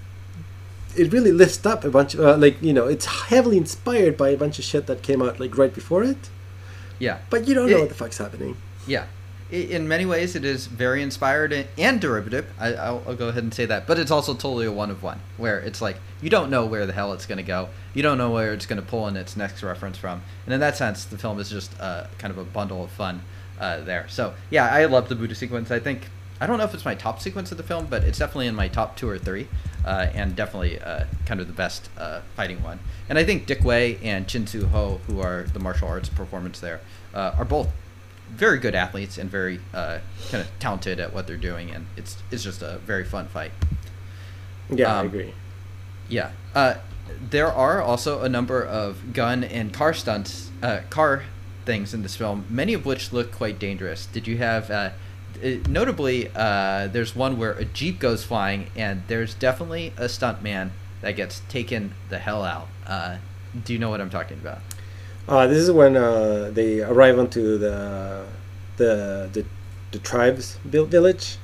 [0.96, 4.31] it really lifts up a bunch of uh, like you know it's heavily inspired by
[4.31, 6.31] a bunch of shit that came out like right before it
[6.98, 8.57] Yeah, but you don't know what the fuck's happening
[8.88, 9.07] yeah.
[9.52, 12.46] In many ways, it is very inspired and- derivative.
[12.58, 13.86] I, I'll, I'll go ahead and say that.
[13.86, 16.86] But it's also totally a one of one, where it's like you don't know where
[16.86, 17.68] the hell it's going to go.
[17.92, 20.22] You don't know where it's going to pull in its next reference from.
[20.46, 23.20] And in that sense, the film is just uh, kind of a bundle of fun
[23.60, 24.08] uh, there.
[24.08, 25.70] So yeah, I love the Buddha sequence.
[25.70, 26.08] I think
[26.40, 28.54] I don't know if it's my top sequence of the film, but it's definitely in
[28.54, 29.48] my top two or three,
[29.84, 32.78] uh, and definitely uh, kind of the best uh, fighting one.
[33.08, 36.58] And I think Dick Wei and Chin Siu Ho, who are the martial arts performance
[36.58, 36.80] there,
[37.14, 37.68] uh, are both
[38.34, 39.98] very good athletes and very uh,
[40.30, 43.52] kind of talented at what they're doing, and it's it's just a very fun fight.
[44.70, 45.34] yeah i Um, agree
[46.08, 46.30] Yeah.
[46.54, 46.74] Uh,
[47.30, 51.24] there are also a number of gun and car stunts, uh, car
[51.64, 54.06] things in this film, many of which look quite dangerous.
[54.06, 54.90] Did you have, uh,
[55.44, 60.42] uh, notably, uh, there's one where a jeep goes flying, and there's definitely a stunt
[60.42, 62.68] man that gets taken the hell out.
[62.86, 63.16] Uh,
[63.64, 64.58] do you know what I'm talking about?
[65.28, 68.24] Uh, this is when uh, they arrive onto the
[68.76, 69.44] the the,
[69.92, 71.37] the tribes vil- village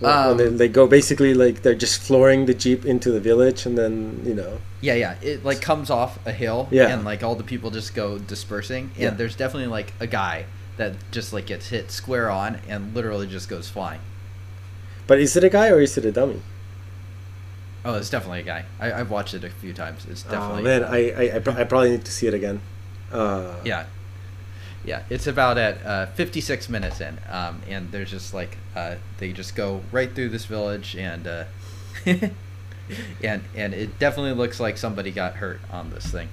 [0.00, 3.66] when they, Um, they go basically like they're just flooring the jeep into the village
[3.66, 5.14] and then you know Yeah, yeah.
[5.20, 6.88] It like comes off a hill, Yeah.
[6.88, 9.10] and like all the people just go dispersing, and Yeah.
[9.10, 10.46] there's definitely like a guy
[10.78, 14.00] that just like gets hit square on and literally just goes flying.
[15.06, 16.40] but is it a guy or is it a dummy
[17.84, 18.64] Oh, it's definitely a guy.
[18.78, 20.06] I, I've watched it a few times.
[20.08, 20.62] It's definitely.
[20.62, 22.60] oh man I I, I, pro- I probably need to see it again
[23.12, 23.86] uh, Yeah.
[24.82, 29.30] Yeah, it's about at uh, 56 minutes in, um, and there's just like uh, they
[29.32, 31.44] just go right through this village, and uh,
[33.22, 36.30] and and it definitely looks like somebody got hurt on this thing.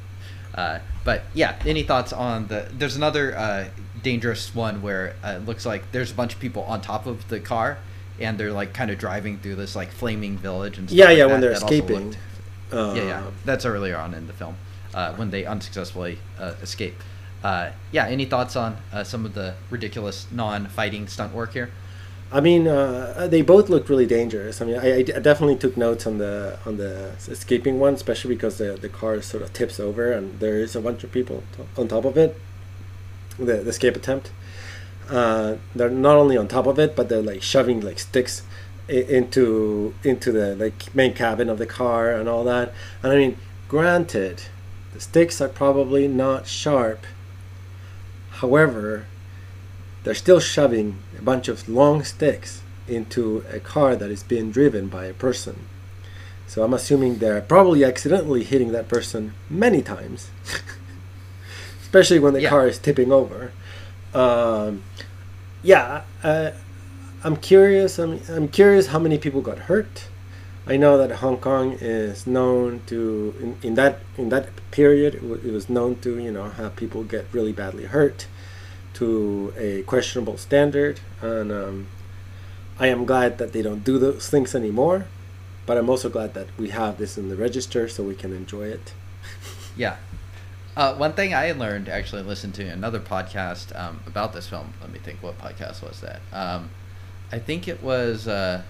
[0.56, 2.70] Uh, but yeah, any thoughts on the?
[2.72, 3.68] There's another uh,
[4.02, 7.28] dangerous one where uh, it looks like there's a bunch of people on top of
[7.28, 7.80] the car,
[8.20, 11.18] and they're like kind of driving through this like flaming village and stuff yeah like
[11.18, 11.32] yeah that.
[11.32, 12.18] when they're escaping looked-
[12.72, 13.24] uh, yeah, yeah.
[13.46, 14.58] That's earlier on in the film
[14.94, 16.96] uh, when they unsuccessfully uh, escape.
[17.44, 18.08] Uh, yeah.
[18.08, 21.72] Any thoughts on uh, some of the ridiculous non-fighting stunt work here?
[22.30, 24.62] I mean, uh, they both look really dangerous.
[24.62, 28.74] I mean, I definitely took notes on the on the escaping one, especially because the
[28.74, 31.44] the car sort of tips over and there is a bunch of people
[31.78, 32.38] on top of it.
[33.38, 34.32] The, the escape attempt.
[35.10, 38.44] Uh, they're not only on top of it, but they're like shoving like sticks
[38.90, 42.74] into into the like main cabin of the car and all that.
[43.04, 44.44] And I mean, granted,
[44.94, 47.06] the sticks are probably not sharp.
[48.32, 49.06] However,
[50.04, 54.88] they're still shoving a bunch of long sticks into a car that is being driven
[54.88, 55.66] by a person.
[56.48, 60.30] So I'm assuming they're probably accidentally hitting that person many times,
[61.82, 62.50] especially when the Yeah.
[62.50, 63.52] car is tipping over.
[64.14, 64.84] Um,
[65.64, 66.52] yeah, uh,
[67.24, 68.00] I'm curious.
[68.00, 70.08] I'm, I'm curious how many people got hurt.
[70.66, 75.24] I know that Hong Kong is known to in, in that in that period it,
[75.24, 78.28] wa- it was known to you know have people get really badly hurt
[78.96, 81.88] to a questionable standard and um,
[82.80, 85.06] I am glad that they don't do those things anymore
[85.66, 88.64] but I'm also glad that we have this in the register so we can enjoy
[88.68, 88.94] it
[89.78, 89.96] Yeah.
[90.78, 94.76] Uh, one thing I learned actually listened to another podcast um, about this film.
[94.80, 95.24] Let me think.
[95.24, 96.22] What podcast was that?
[96.32, 96.70] Um,
[97.32, 98.28] I think it was.
[98.28, 98.62] Uh,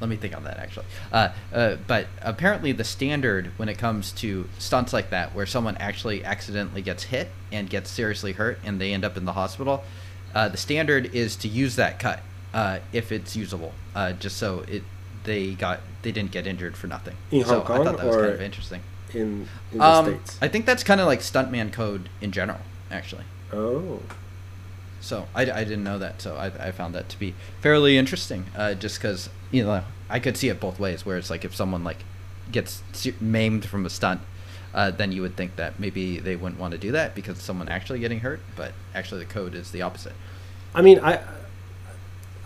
[0.00, 0.86] let me think on that actually.
[1.12, 5.76] Uh, uh, but apparently, the standard when it comes to stunts like that, where someone
[5.76, 9.84] actually accidentally gets hit and gets seriously hurt, and they end up in the hospital,
[10.34, 12.20] uh, the standard is to use that cut
[12.54, 14.82] uh, if it's usable, uh, just so it
[15.24, 17.16] they got they didn't get injured for nothing.
[17.30, 18.80] In so Hong Kong I thought that was kind of interesting.
[19.14, 22.60] In, in the Um, states I think that's kind of like stuntman code in general,
[22.90, 23.24] actually.
[23.52, 24.00] oh
[25.00, 28.46] So I, I didn't know that, so I, I found that to be fairly interesting.
[28.56, 31.54] Uh, just because you know I could see it both ways, where it's like if
[31.54, 32.04] someone like
[32.50, 32.82] gets
[33.20, 34.20] maimed from a stunt,
[34.74, 37.68] uh, then you would think that maybe they wouldn't want to do that because someone
[37.68, 38.40] actually getting hurt.
[38.56, 40.14] But actually, the code is the opposite.
[40.74, 41.20] I mean, I,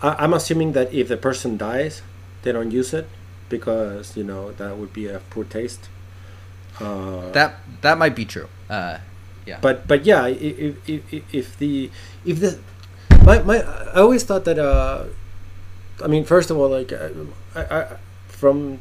[0.01, 2.01] I I'm assuming that if the person dies,
[2.43, 3.07] they don't use it
[3.49, 5.89] because you know that would be a poor taste.
[6.79, 8.47] Uh, That that might be true.
[8.69, 8.97] Uh,
[9.45, 9.57] yeah.
[9.61, 11.89] but but yeah, if, if, if, if the
[12.25, 12.59] if the
[13.23, 13.57] my, my
[13.95, 15.05] I always thought that uh,
[16.03, 17.09] I mean first of all like uh,
[17.55, 17.85] I, I
[18.27, 18.79] from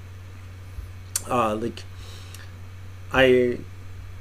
[1.30, 1.82] uh like
[3.12, 3.58] I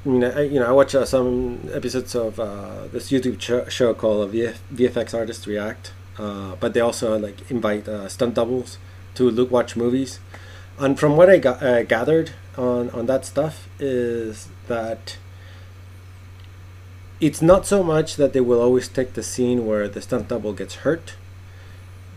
[0.06, 3.72] I mean I you know I watch uh, some episodes of uh, this YouTube ch-
[3.72, 8.78] show called VF- VFX Artists React, uh, but they also like invite uh, stunt doubles
[9.16, 10.20] to look watch movies,
[10.80, 15.18] and from what I got uh, gathered on on that stuff is that
[17.20, 20.54] it's not so much that they will always take the scene where the stunt double
[20.54, 21.16] gets hurt.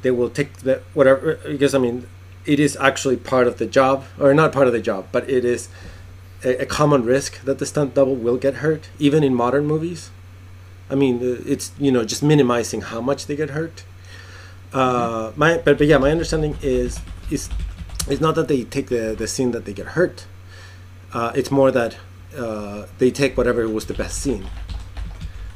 [0.02, 2.06] They will take the whatever because I mean
[2.46, 5.44] it is actually part of the job or not part of the job, but it
[5.44, 5.68] is
[6.44, 10.10] a, a common risk that the stunt double will get hurt even in modern movies.
[10.90, 13.84] I mean uh, it's you know just minimizing how much they get hurt.
[14.72, 17.48] Uh, my but, but yeah, my understanding is is
[18.10, 20.26] it's not that they take the the scene that they get hurt.
[21.12, 21.96] Uh, it's more that
[22.36, 24.46] uh, they take whatever was the best scene.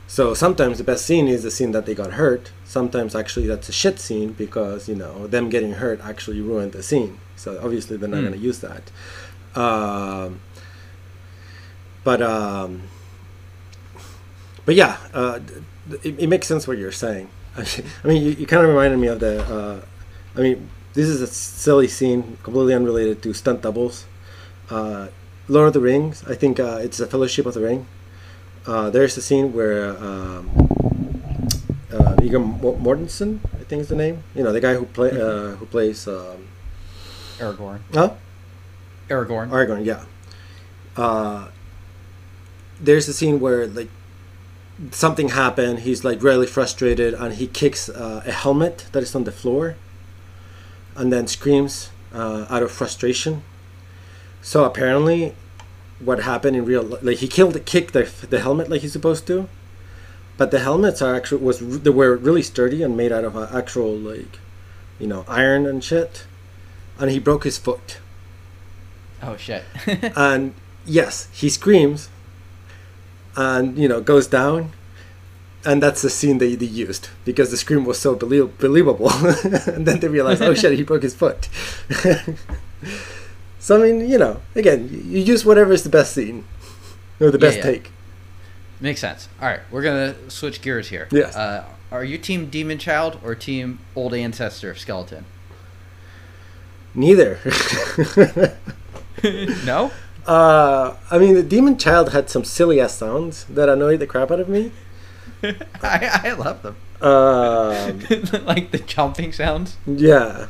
[0.08, 2.52] So sometimes the best scene is the scene that they got hurt.
[2.64, 6.82] Sometimes actually that's a shit scene because you know them getting hurt actually ruined the
[6.82, 7.18] scene.
[7.36, 8.28] So obviously they're not Mm.
[8.28, 8.84] going to use that.
[9.54, 10.40] Um,
[12.04, 12.82] but um,
[14.64, 15.40] but yeah, uh,
[16.02, 17.28] it, it makes sense what you're saying.
[17.56, 17.64] I
[18.04, 19.42] mean, you, you kind of reminded me of the.
[19.44, 19.80] Uh,
[20.36, 24.06] I mean, this is a silly scene, completely unrelated to stunt doubles.
[24.70, 25.08] Uh,
[25.48, 26.24] Lord of the Rings.
[26.28, 27.86] I think uh, it's a Fellowship of the Ring.
[28.66, 30.50] Uh, there's a scene where um,
[31.92, 34.22] uh, Viggo Mortensen, I think is the name.
[34.34, 36.06] You know, the guy who play uh, who plays.
[36.06, 36.48] Um,
[37.38, 37.80] Aragorn.
[37.92, 38.14] huh?
[39.08, 39.48] Aragorn.
[39.50, 40.04] Aragorn, yeah.
[40.96, 41.48] Uh,
[42.80, 43.88] there's a scene where like
[44.92, 45.80] something happened.
[45.80, 49.74] He's like really frustrated, and he kicks uh, a helmet that is on the floor,
[50.96, 53.42] and then screams uh, out of frustration.
[54.40, 55.34] So apparently,
[56.00, 59.48] what happened in real like he killed kicked the the helmet like he's supposed to,
[60.36, 63.48] but the helmets are actually was they were really sturdy and made out of uh,
[63.52, 64.38] actual like,
[64.98, 66.26] you know, iron and shit,
[66.98, 67.98] and he broke his foot
[69.22, 69.64] oh shit.
[70.16, 72.08] and yes, he screams,
[73.36, 74.72] and you know goes down,
[75.64, 79.10] and that's the scene they, they used because the scream was so belie- believable.
[79.66, 81.48] and then they realized, oh shit, he broke his foot.
[83.58, 86.44] so I mean, you know, again, you use whatever is the best scene
[87.20, 87.62] or the Yeah, best yeah.
[87.64, 87.90] take.
[88.80, 89.28] Makes sense.
[89.40, 91.08] All right, we're gonna switch gears here.
[91.12, 91.36] Yes.
[91.36, 95.24] Uh, are you team Demon Child or team Old Ancestor of Skeleton?
[96.94, 97.38] Neither.
[99.64, 99.90] no.
[100.26, 104.30] uh, I mean, the demon child had some silly ass sounds that annoyed the crap
[104.30, 104.72] out of me.
[105.82, 106.76] I, I love them.
[107.00, 109.76] Um, like the jumping sounds.
[109.86, 110.48] yeah.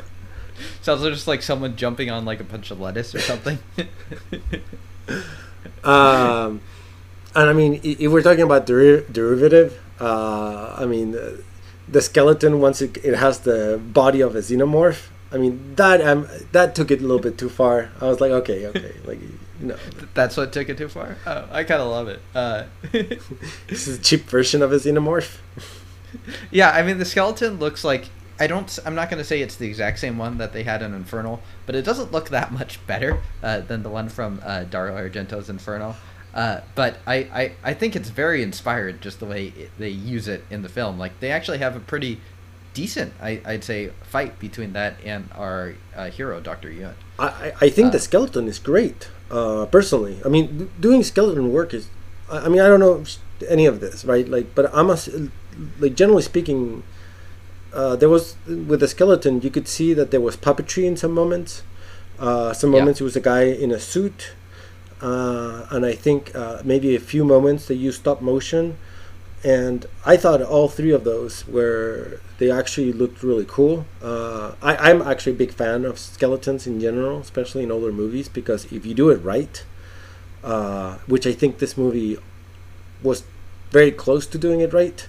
[0.81, 3.59] Sounds just like someone jumping on like a bunch of lettuce or something.
[5.83, 6.61] um,
[7.35, 11.39] and I mean, if we're talking about deri- derivative, uh, I mean, uh,
[11.89, 15.09] the skeleton once it, it has the body of a xenomorph.
[15.33, 17.91] I mean, that um, that took it a little bit too far.
[18.01, 19.19] I was like, okay, okay, like
[19.69, 19.77] know,
[20.15, 21.17] That's what took it too far.
[21.27, 22.21] Oh, I kind of love it.
[22.35, 25.39] Uh, this is a cheap version of a xenomorph.
[26.51, 28.09] yeah, I mean the skeleton looks like
[28.41, 28.79] I don't.
[28.85, 31.75] I'm not gonna say it's the exact same one that they had in Inferno, but
[31.75, 35.95] it doesn't look that much better uh, than the one from uh, Dario Argento's Inferno.
[36.35, 40.29] Uh, but I, I, I think it's very inspired just the way it, they use
[40.29, 40.99] it in the film.
[40.99, 42.21] Like they actually have a pretty
[42.73, 46.95] decent, I, I'd say, fight between that and our uh, hero, Doctor Yun.
[47.19, 49.11] I, I I think Uh, the skeleton is great.
[49.33, 51.89] Uh, personally, I mean, doing skeleton work is.
[52.31, 53.03] I I mean, I don't know
[53.49, 54.29] any of this, right?
[54.29, 55.09] Like, but I'm a, s-
[55.81, 56.83] like generally speaking,
[57.73, 61.13] uh, there was with the skeleton, you could see that there was puppetry in some
[61.13, 61.63] moments.
[62.19, 62.81] Uh, some Yeah.
[62.81, 64.33] moments it was a guy in a suit,
[65.01, 68.77] uh, and I think uh, maybe a few moments they used stop motion.
[69.45, 73.87] And I thought all three of those were they actually looked really cool.
[74.03, 78.29] Uh, I, I'm actually a big fan of skeletons in general, especially in older movies,
[78.29, 79.65] because if you do it right,
[80.45, 82.19] uh, which I think this movie
[83.03, 83.25] was
[83.71, 85.09] very close to doing it right,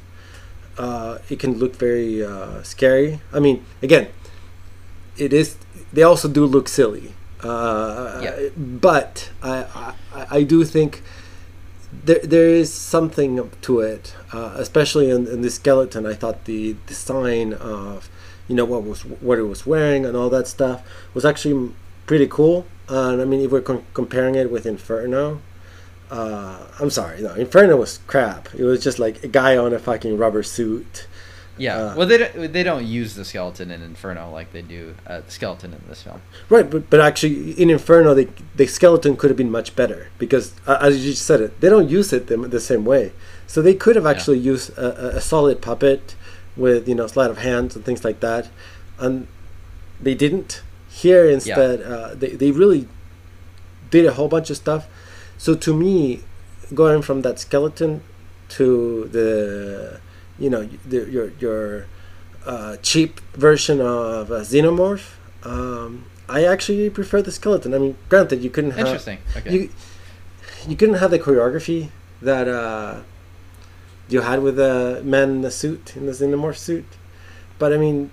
[0.78, 3.22] uh, it can look very uh, scary.
[3.32, 4.08] I mean, again,
[5.18, 5.58] it is.
[5.92, 7.14] They also do look silly,
[7.44, 8.50] uh, Yeah.
[8.58, 11.04] but I, I I do think
[12.04, 16.06] there there is something to it, uh, especially in, in the skeleton.
[16.06, 18.10] I thought the design of
[18.48, 20.84] you know what was what it was wearing and all that stuff
[21.14, 21.72] was actually
[22.06, 22.66] pretty cool.
[22.90, 25.42] And I mean, if we're com- comparing it with Inferno,
[26.12, 28.54] Uh, I'm sorry, no, Inferno was crap.
[28.54, 31.08] It was just like a guy on a fucking rubber suit.
[31.58, 31.78] Yeah.
[31.78, 35.22] Uh, well, they don't, they don't use the skeleton in Inferno like they do uh,
[35.22, 36.22] the skeleton in this film.
[36.50, 40.54] Right, but but actually in Inferno, the the skeleton could have been much better because,
[40.66, 43.12] uh, as you just said it, they don't use it the, the same way.
[43.48, 46.16] So they could have actually used a, a- solid puppet
[46.58, 48.50] with you know sleight of hands and things like that,
[48.98, 49.28] and
[50.02, 50.64] they didn't.
[50.90, 52.88] Here instead, uh, they they really
[53.92, 54.88] did a whole bunch of stuff.
[55.38, 56.22] So to me,
[56.74, 58.02] going from that skeleton
[58.50, 60.00] to the
[60.40, 61.86] you know the, your your
[62.46, 65.12] uh, cheap version of a xenomorph.
[65.44, 67.74] Um, I actually prefer the skeleton.
[67.74, 69.20] I mean, granted, you couldn't have Interesting.
[69.38, 69.52] Okay.
[69.54, 69.70] you
[70.68, 71.90] you couldn't have the choreography
[72.22, 73.02] that uh,
[74.10, 76.86] you had with the man in the suit in the xenomorph suit,
[77.60, 78.12] but I mean,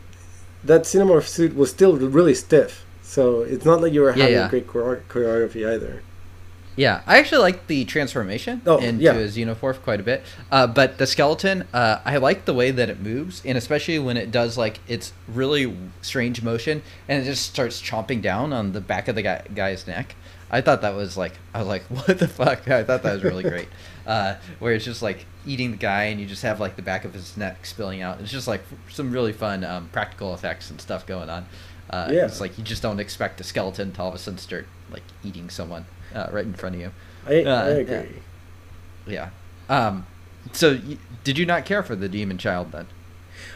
[0.64, 2.84] that xenomorph suit was still really stiff.
[3.02, 4.48] So it's not like you were Yeah, having yeah.
[4.48, 6.02] great chore- choreography either.
[6.80, 9.12] Yeah, I actually like the transformation Oh, into yeah.
[9.12, 10.22] a xenomorph quite a bit.
[10.50, 14.16] Uh, but the skeleton, uh, I like the way that it moves, and especially when
[14.16, 18.80] it does like its really strange motion, and it just starts chomping down on the
[18.80, 20.14] back of the guy, guy's neck.
[20.50, 22.66] I thought that was like, I was like, what the fuck?
[22.66, 23.68] I thought that was really great.
[24.06, 27.04] Uh, where it's just like eating the guy, and you just have like the back
[27.04, 28.18] of his neck spilling out.
[28.20, 31.46] It's just like some really fun um, practical effects and stuff going on.
[31.90, 32.24] Uh, Yeah.
[32.24, 35.02] It's like you just don't expect a skeleton to all of a sudden start like
[35.24, 36.90] eating someone uh, right in front of you.
[37.26, 37.94] I, Uh, I agree.
[39.06, 39.30] yeah.
[39.68, 39.86] Yeah.
[39.88, 40.06] Um,
[40.52, 42.86] so y- did you not care for the demon child then?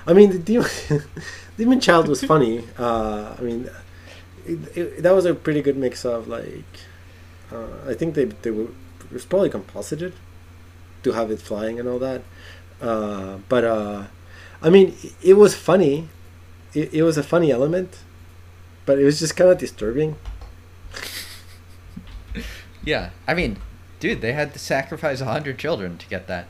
[0.07, 0.68] I mean, the demon,
[1.57, 2.64] demon child was funny.
[2.78, 3.70] Uh, I mean,
[4.47, 6.64] it, it, that was a pretty good mix of like,
[7.53, 8.64] uh, I think they they were
[9.05, 10.12] it was probably composited
[11.03, 12.22] to have it flying and all that.
[12.80, 14.05] Uh, but uh,
[14.62, 16.09] I mean, it, it was funny.
[16.74, 17.99] It, it was a funny element,
[18.87, 20.16] but it was just kind of disturbing.
[22.85, 23.11] Yeah.
[23.26, 23.59] I mean,
[24.01, 26.47] dude, they had to sacrifice hundred children to get that.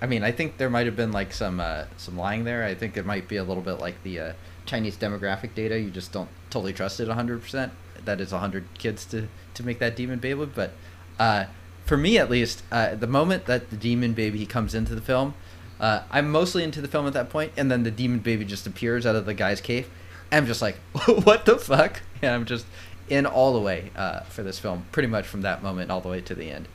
[0.00, 2.64] I mean, I think there might have been like some uh, some lying there.
[2.64, 4.32] I think it might be a little bit like the uh,
[4.66, 5.78] Chinese demographic data.
[5.78, 7.72] You just don't totally trust it hundred percent.
[8.04, 10.46] That is hundred kids to to make that demon baby.
[10.46, 10.72] But
[11.18, 11.46] uh,
[11.84, 15.34] for me, at least, uh, the moment that the demon baby comes into the film,
[15.80, 18.66] uh, I'm mostly into the film at that point, and then the demon baby just
[18.66, 19.88] appears out of the guy's cave.
[20.32, 20.76] I'm just like,
[21.24, 22.02] what the fuck?
[22.20, 22.66] And I'm just
[23.08, 26.08] in all the way uh, for this film, pretty much from that moment all the
[26.08, 26.68] way to the end.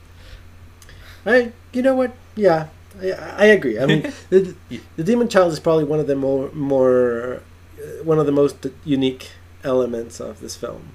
[1.24, 2.12] I, you know what?
[2.34, 2.68] Yeah,
[3.00, 3.78] I, I agree.
[3.78, 4.54] I mean, the,
[4.96, 7.42] the demon child is probably one of the more more
[7.78, 9.30] uh, one of the most unique
[9.64, 10.92] elements of this film.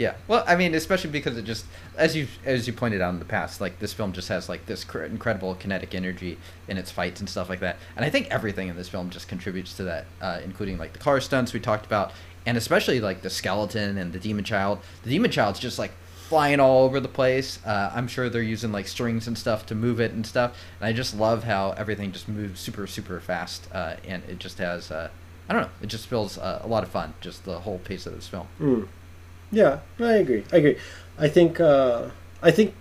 [0.00, 0.14] Yeah.
[0.28, 3.26] Well, I mean, especially because it just, as you as you pointed out in the
[3.26, 6.38] past, like this film just has like this cr- incredible kinetic energy
[6.68, 7.76] in its fights and stuff like that.
[7.96, 10.98] And I think everything in this film just contributes to that, uh, including like the
[10.98, 12.12] car stunts we talked about,
[12.46, 14.80] and especially like the skeleton and the demon child.
[15.02, 15.92] The demon child's just like
[16.30, 17.58] flying all over the place.
[17.66, 20.56] Uh, I'm sure they're using like strings and stuff to move it and stuff.
[20.78, 24.58] And I just love how everything just moves super super fast, uh, and it just
[24.58, 24.90] has.
[24.90, 25.10] Uh,
[25.48, 25.70] I don't know.
[25.82, 27.14] It just feels uh, a lot of fun.
[27.20, 28.46] Just the whole pace of this film.
[28.60, 28.86] Mm.
[29.50, 30.44] Yeah, I agree.
[30.52, 30.78] I agree.
[31.18, 31.60] I think.
[31.60, 32.10] Uh,
[32.42, 32.74] I think.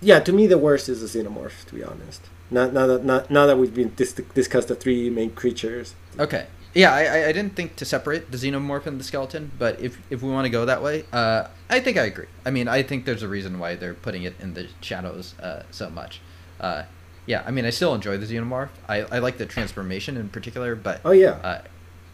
[0.00, 1.64] Yeah, to me the worst is the xenomorph.
[1.66, 5.08] To be honest, now, now that not, now that we've been dis- discussed the three
[5.08, 5.94] main creatures.
[6.18, 6.46] Okay.
[6.76, 10.22] Yeah, I, I- didn't think to separate the xenomorph and the skeleton, but if, if
[10.22, 12.26] we want to go that way, uh, I think I agree.
[12.44, 15.62] I mean, I think there's a reason why they're putting it in the shadows uh,
[15.70, 16.20] so much.
[16.60, 16.82] Uh,
[17.24, 18.68] yeah, I mean, I still enjoy the xenomorph.
[18.88, 21.62] I, I like the transformation in particular, but Oh yeah, uh,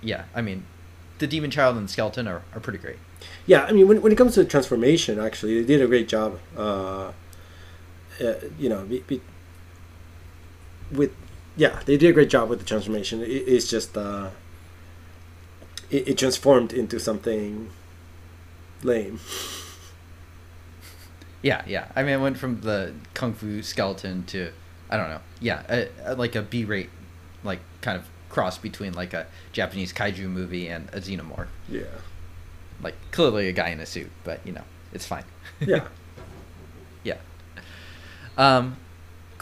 [0.00, 0.64] yeah, I mean,
[1.18, 2.98] the demon child and the skeleton are, are pretty great.
[3.46, 3.64] yeah.
[3.64, 6.38] I mean, when, when it comes to transformation, actually, they did a great job.
[6.56, 7.10] Uh,
[8.22, 9.20] uh, you know, be, be,
[10.92, 11.12] with
[11.56, 13.22] yeah, they did a great job with the transformation.
[13.22, 14.30] It, it's just uh,
[15.92, 17.70] it, it transformed into something
[18.82, 19.20] lame.
[21.42, 21.88] Yeah, yeah.
[21.94, 24.52] I mean, it went from the kung fu skeleton to,
[24.90, 25.20] I don't know.
[25.40, 26.90] Yeah, a, a, like a B-rate,
[27.44, 31.48] like kind of cross between like a Japanese kaiju movie and a xenomorph.
[31.68, 31.82] Yeah,
[32.80, 35.24] like clearly a guy in a suit, but you know, it's fine.
[35.60, 35.88] yeah.
[37.04, 37.18] yeah.
[38.38, 38.76] Um,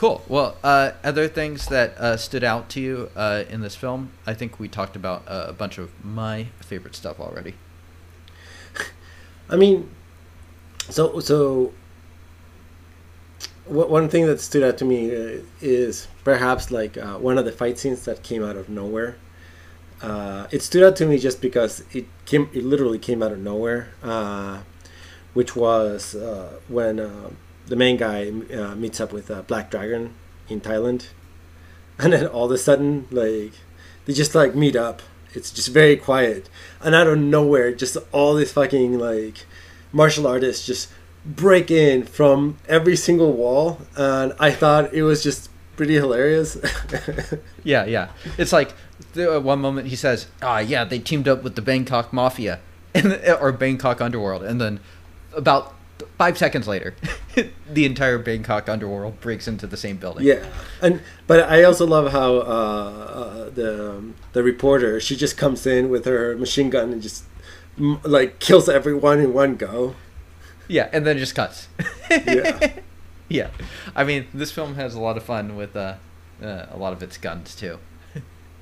[0.00, 0.22] cool.
[0.28, 4.32] Well, uh, other things that uh, stood out to you uh, in this film, I
[4.32, 7.52] think we talked about uh, a bunch of my favorite stuff already.
[9.50, 9.90] I mean,
[10.88, 11.74] so so.
[13.66, 17.52] One thing that stood out to me uh, is perhaps like uh, one of the
[17.52, 19.16] fight scenes that came out of nowhere.
[20.50, 23.92] It stood out to me just because it came, it literally came out of nowhere,
[25.34, 26.16] which was
[26.68, 27.30] when uh,
[27.70, 30.12] the main guy uh, meets up with uh, Black Dragon
[30.48, 31.06] in Thailand,
[31.98, 33.52] and then all of a sudden, like
[34.04, 35.00] they just like meet up.
[35.32, 36.50] It's just very quiet,
[36.82, 39.46] and out of nowhere, just all these fucking like
[39.92, 40.90] martial artists just
[41.24, 46.58] break in from every single wall, and I thought it was just pretty hilarious.
[47.62, 48.08] Yeah, yeah.
[48.38, 48.72] It's like
[49.12, 52.58] the, uh, one moment he says, "Ah, yeah, they teamed up with the Bangkok Mafia,
[53.40, 54.80] or Bangkok Underworld," and then
[55.34, 55.74] about
[56.20, 56.94] five seconds later,
[57.72, 60.26] the entire Bangkok Underworld breaks into the same building.
[60.26, 60.44] yeah,
[60.82, 65.66] and but I also love how uh, uh, the um, the reporter she just comes
[65.66, 67.24] in with her machine gun and just
[68.04, 69.94] like kills everyone in one go.
[70.68, 71.68] yeah, and then it just cuts.
[72.10, 72.74] Yeah.
[73.30, 73.48] yeah.
[73.96, 75.94] I mean, this film has a lot of fun with uh,
[76.42, 77.78] uh, a lot of its guns too,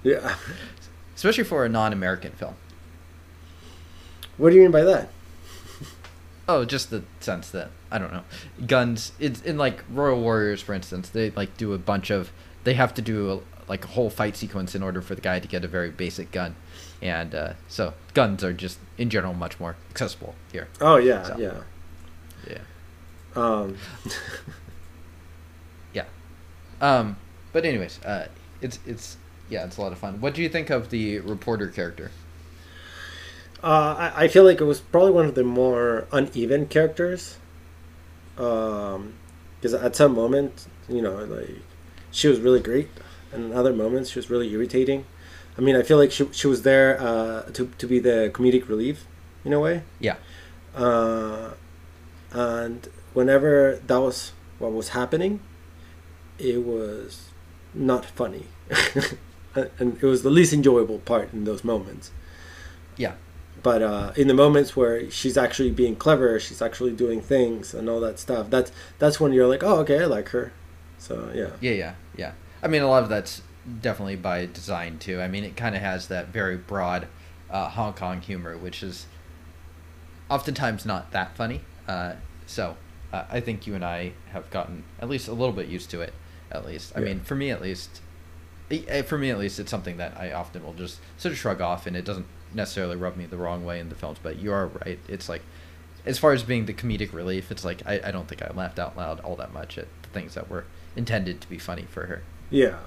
[0.05, 0.37] Yeah.
[1.17, 2.55] especially for a non-American film.
[4.37, 5.11] What do you mean by that?
[6.49, 8.23] Oh, just the sense that I don't know,
[8.67, 9.13] guns.
[9.21, 11.09] It's in like Royal Warriors, for instance.
[11.11, 12.33] They like do a bunch of.
[12.65, 13.41] They have to do a,
[13.71, 16.33] like a whole fight sequence in order for the guy to get a very basic
[16.33, 16.57] gun,
[17.03, 20.69] and uh, so guns are just in general much more accessible here.
[20.81, 21.37] Oh yeah, So.
[21.39, 21.61] yeah.
[22.49, 22.59] Yeah.
[23.37, 23.77] Um,
[25.93, 26.05] Yeah.
[26.81, 27.17] Um.
[27.53, 28.29] But anyways, uh,
[28.63, 29.17] it's it's
[29.51, 30.21] yeah, it's a lot of fun.
[30.21, 32.11] What do you think of the reporter character?
[33.63, 37.39] Uh, I, I feel like it was probably one of the more uneven characters.
[38.37, 39.15] Um,
[39.61, 41.51] because at some moment, you know, like
[42.13, 42.89] she was really great,
[43.33, 45.05] and in other moments she was really irritating.
[45.57, 48.69] I mean, I feel like she she was there uh, to to be the comedic
[48.69, 49.07] relief,
[49.45, 49.83] in a way.
[49.99, 50.17] Yeah.
[50.75, 51.51] Uh,
[52.31, 55.41] and whenever that was what was happening,
[56.39, 57.31] it was
[57.75, 58.47] not funny,
[59.55, 62.11] and it was the least enjoyable part in those moments
[62.97, 63.15] Yeah.
[63.63, 67.89] But uh, in the moments where she's actually being clever, she's actually doing things and
[67.89, 68.51] all that stuff.
[68.51, 70.53] That's that's when you're like, oh, okay, I like her.
[70.99, 72.33] So yeah, Yeah, yeah, yeah.
[72.63, 73.43] I mean, a lot of that's
[73.81, 75.21] definitely by design too.
[75.21, 77.07] I mean, it kind of has that very broad
[77.51, 79.07] uh, Hong Kong humor, which is
[80.31, 81.61] oftentimes not that funny.
[81.87, 82.15] Uh,
[82.47, 82.77] so
[83.13, 86.01] uh, I think you and I have gotten at least a little bit used to
[86.01, 86.13] it.
[86.51, 87.07] At least, I Yeah.
[87.07, 88.01] mean, for me at least,
[88.71, 91.61] eh, for me at least, it's something that I often will just sort of shrug
[91.61, 94.19] off, and it doesn't necessarily rub me the wrong way in the films.
[94.23, 94.99] But you are right.
[95.09, 95.43] It's like,
[96.07, 98.79] as far as being the comedic relief, it's like I, I don't think I laughed
[98.79, 100.65] out loud all that much at the things that were
[100.97, 102.23] intended to be funny for her.
[102.51, 102.79] yeah.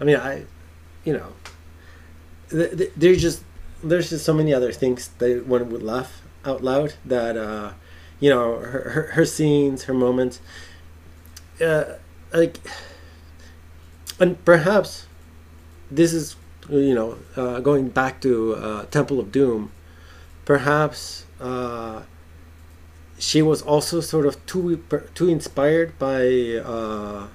[0.00, 0.44] I mean, I,
[1.04, 1.32] you know,
[2.50, 3.44] th- th- there's just
[3.82, 7.74] there's just so many other things that one would laugh out loud that uh,
[8.18, 10.40] you know her her, her scenes, her moments,
[11.60, 11.84] uh,
[12.32, 12.58] like,
[14.18, 15.06] and perhaps
[15.90, 16.34] this is
[16.70, 19.70] you know uh, going back to uh, Temple of Doom,
[20.44, 22.02] perhaps uh,
[23.18, 24.82] she was also sort of too
[25.14, 26.22] too inspired by
[26.64, 27.26] uh,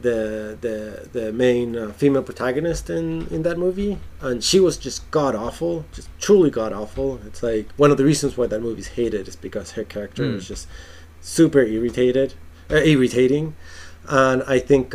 [0.00, 5.10] the the the main uh, female protagonist in in that movie, and she was just
[5.10, 7.20] god awful, just truly god awful.
[7.26, 10.34] It's like one of the reasons why that movie's hated is because her character Mm.
[10.34, 10.68] was just
[11.20, 12.34] super irritated,
[12.70, 13.54] uh, irritating,
[14.08, 14.94] and I think.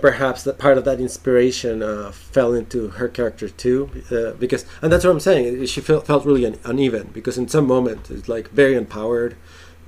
[0.00, 4.90] Perhaps that part of that inspiration uh, fell into her character too uh, because and
[4.92, 8.28] that's what i'm saying she felt, felt really un- uneven because in some moments it's
[8.28, 9.36] like very empowered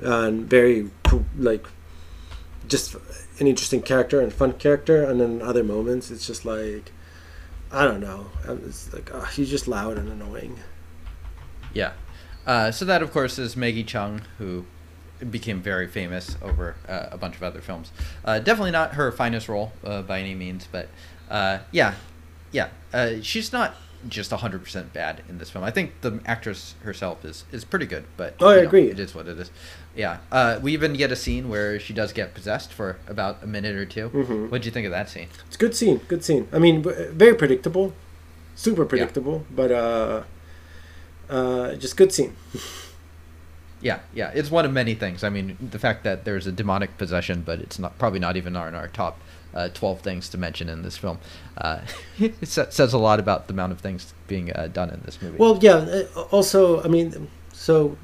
[0.01, 0.89] and very
[1.37, 1.67] like
[2.69, 2.95] just
[3.41, 6.93] an interesting character and fun character and then other moments it's just like
[7.73, 10.57] i don't know it's like oh, she's just loud and annoying
[11.75, 11.93] Yeah.
[12.47, 14.65] Uh, so that, of course, is Maggie Cheung, who
[15.31, 17.91] became very famous over uh, a bunch of other films.
[18.25, 20.89] Uh, definitely not her finest role uh, by any means, but
[21.31, 21.95] uh, yeah,
[22.53, 23.75] yeah, uh, she's not
[24.09, 25.65] just hundred percent bad in this film.
[25.65, 28.89] I think the actress herself is is pretty good, but Oh, I know, agree.
[28.91, 29.51] It is what it is.
[29.97, 30.19] Yeah.
[30.31, 33.75] Uh, we even get a scene where she does get possessed for about a minute
[33.75, 34.51] or 2 Mhm.
[34.51, 35.27] What'd you think of that scene?
[35.49, 37.93] it's a good scene good scene i mean very predictable
[38.55, 40.23] super predictable but uh
[41.29, 42.37] uh just good scene
[43.81, 45.23] Yeah, yeah, it's one of many things.
[45.23, 48.57] I mean, the fact that there's a demonic possession, but it's not probably not even
[48.57, 49.21] on our top
[49.55, 51.19] uh, twelve things to mention in this film.
[51.57, 51.81] Uh,
[52.19, 55.39] it says a lot about the amount of things being uh, done in this movie.
[55.39, 55.77] Well, yeah.
[56.17, 57.97] uh, Also, I mean, so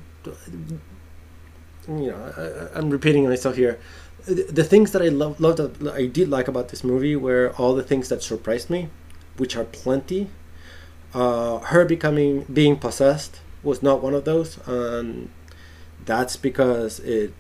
[1.89, 3.79] you know, I, I'm repeating myself here.
[4.27, 7.83] The, things that I love, loved, I did like about this movie were all the
[7.83, 8.89] things that surprised me,
[9.37, 10.31] which are plenty.
[11.13, 15.29] Uh, her becoming being possessed was not one of those, and
[16.07, 17.33] that's because it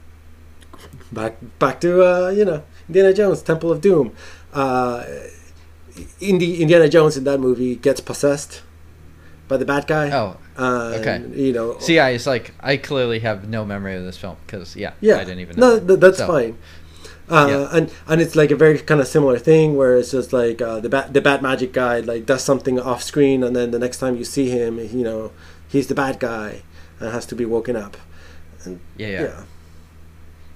[1.12, 4.14] back back to uh, you know Indiana Jones, Temple of Doom.
[4.52, 5.04] Uh,
[6.20, 8.62] Indi- Indiana Jones in that movie gets possessed
[9.46, 10.10] by the bad guy.
[10.10, 11.40] oh, And, Okay.
[11.40, 11.78] You know.
[11.78, 15.16] see, I it's like I clearly have no memory of this film because yeah, yeah.
[15.16, 15.56] I didn't even.
[15.58, 16.00] know No, that.
[16.00, 16.58] that's So, fine.
[17.28, 17.68] Uh, Yeah.
[17.76, 20.80] and and it's like a very kind of similar thing where it's just like uh,
[20.80, 23.98] the bat the bad magic guy like does something off screen and then the next
[23.98, 25.30] time you see him you know
[25.68, 26.62] he's the bad guy
[27.00, 27.96] and has to be woken up
[28.66, 29.42] And, Yeah, yeah.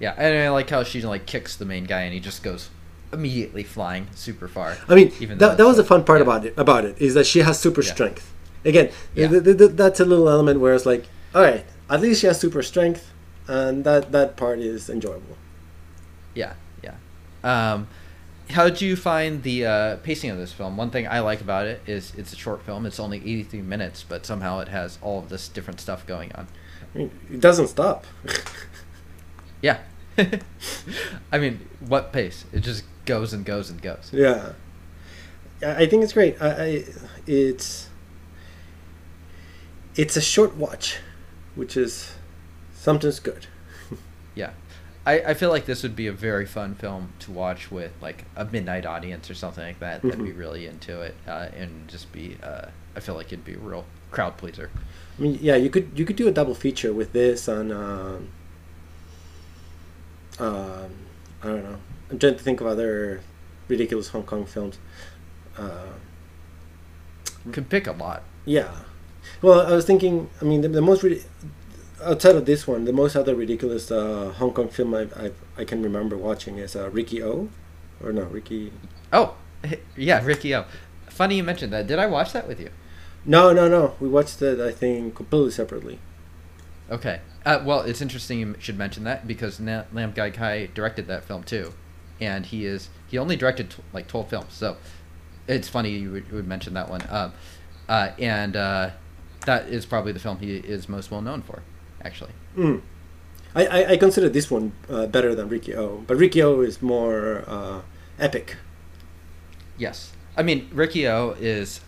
[0.00, 2.70] Yeah, and I like how she like kicks the main guy and he just goes
[3.12, 4.76] immediately flying super far.
[4.88, 6.22] I mean, Even that, that was the it's fun part yeah.
[6.22, 6.54] about it.
[6.56, 7.92] About it is that she has super Yeah.
[7.92, 8.32] strength.
[8.64, 9.28] Again, Yeah.
[9.28, 12.26] th- th- th- that's a little element where it's like, all right, at least she
[12.26, 13.12] has super strength,
[13.48, 15.36] and that that part is enjoyable.
[16.34, 16.52] Yeah,
[16.84, 16.94] yeah.
[17.42, 17.88] Um,
[18.50, 20.76] how did you find the uh, pacing of this film?
[20.76, 22.86] One thing I like about it is it's a short film.
[22.86, 26.46] It's only 83 minutes, but somehow it has all of this different stuff going on.
[26.95, 28.05] I mean, it doesn't stop.
[29.61, 29.78] Yeah.
[31.32, 32.45] I mean, what pace?
[32.53, 34.09] It just goes and goes and goes.
[34.12, 34.53] yeah,
[35.61, 36.41] I think it's great.
[36.41, 36.84] I, I
[37.26, 37.89] it's
[39.97, 40.99] it's a short watch,
[41.57, 42.12] which is
[42.74, 43.47] sometimes good.
[44.36, 44.51] Yeah.
[45.05, 48.24] I, I feel like this would be a very fun film to watch with like
[48.36, 50.03] a midnight audience or something like that.
[50.03, 50.39] That'd be Mhm.
[50.39, 52.36] really into it uh, and just be.
[52.41, 54.70] Uh, I feel like it'd be a real crowd pleaser.
[55.19, 57.73] I mean, yeah, you could you could do a double feature with this on.
[57.73, 58.29] Um,
[60.39, 60.91] um,
[61.43, 61.79] I don't know.
[62.11, 63.21] I'm trying to think of other
[63.66, 64.79] ridiculous Hong Kong films.
[65.57, 65.93] Uh,
[67.53, 68.23] Could pick a lot.
[68.45, 68.71] yeah.
[69.43, 70.31] Well, I was thinking.
[70.41, 71.25] I mean, the, the most rid-
[72.03, 75.64] outside of this one, the most other ridiculous uh, Hong Kong film I I I
[75.64, 77.49] can remember watching is uh, Riki-Oh,
[78.03, 78.73] or no Ricky.
[79.12, 79.35] Oh,
[79.97, 80.64] yeah, Riki-Oh.
[81.09, 81.87] Funny you mentioned that.
[81.89, 82.71] Did I watch that with you?
[83.29, 83.95] No, no, no.
[84.01, 84.59] We watched it.
[84.59, 85.99] I think completely separately.
[86.91, 87.20] Okay.
[87.45, 91.24] Uh, well, it's interesting you should mention that because Na- Lam Ngai Kai directed that
[91.24, 91.74] film too,
[92.20, 94.79] and he is he only directed tw- like twelve films, so
[95.47, 97.03] it's funny you would, you would mention that one.
[97.11, 97.33] Um,
[97.87, 98.91] uh, and uh,
[99.45, 101.62] that is probably the film he is most well known for,
[102.03, 102.33] actually.
[102.57, 102.81] Mm.
[103.55, 107.83] I, I, I consider this one uh, better than Riki-Oh, but Riki-Oh is more uh,
[108.18, 108.57] epic.
[109.76, 111.81] Yes, I mean Riki-Oh is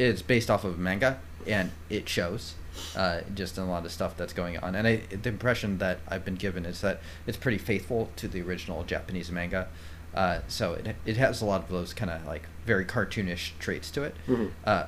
[0.00, 2.54] is based off of manga, and it shows
[2.96, 4.74] uh, just in a lot of stuff that's going on.
[4.74, 8.40] And I, the impression that I've been given is that it's pretty faithful to the
[8.42, 9.68] original Japanese manga.
[10.14, 13.90] Uh, so it, it has a lot of those kind of like very cartoonish traits
[13.92, 14.50] to it, Mhm.
[14.64, 14.84] uh,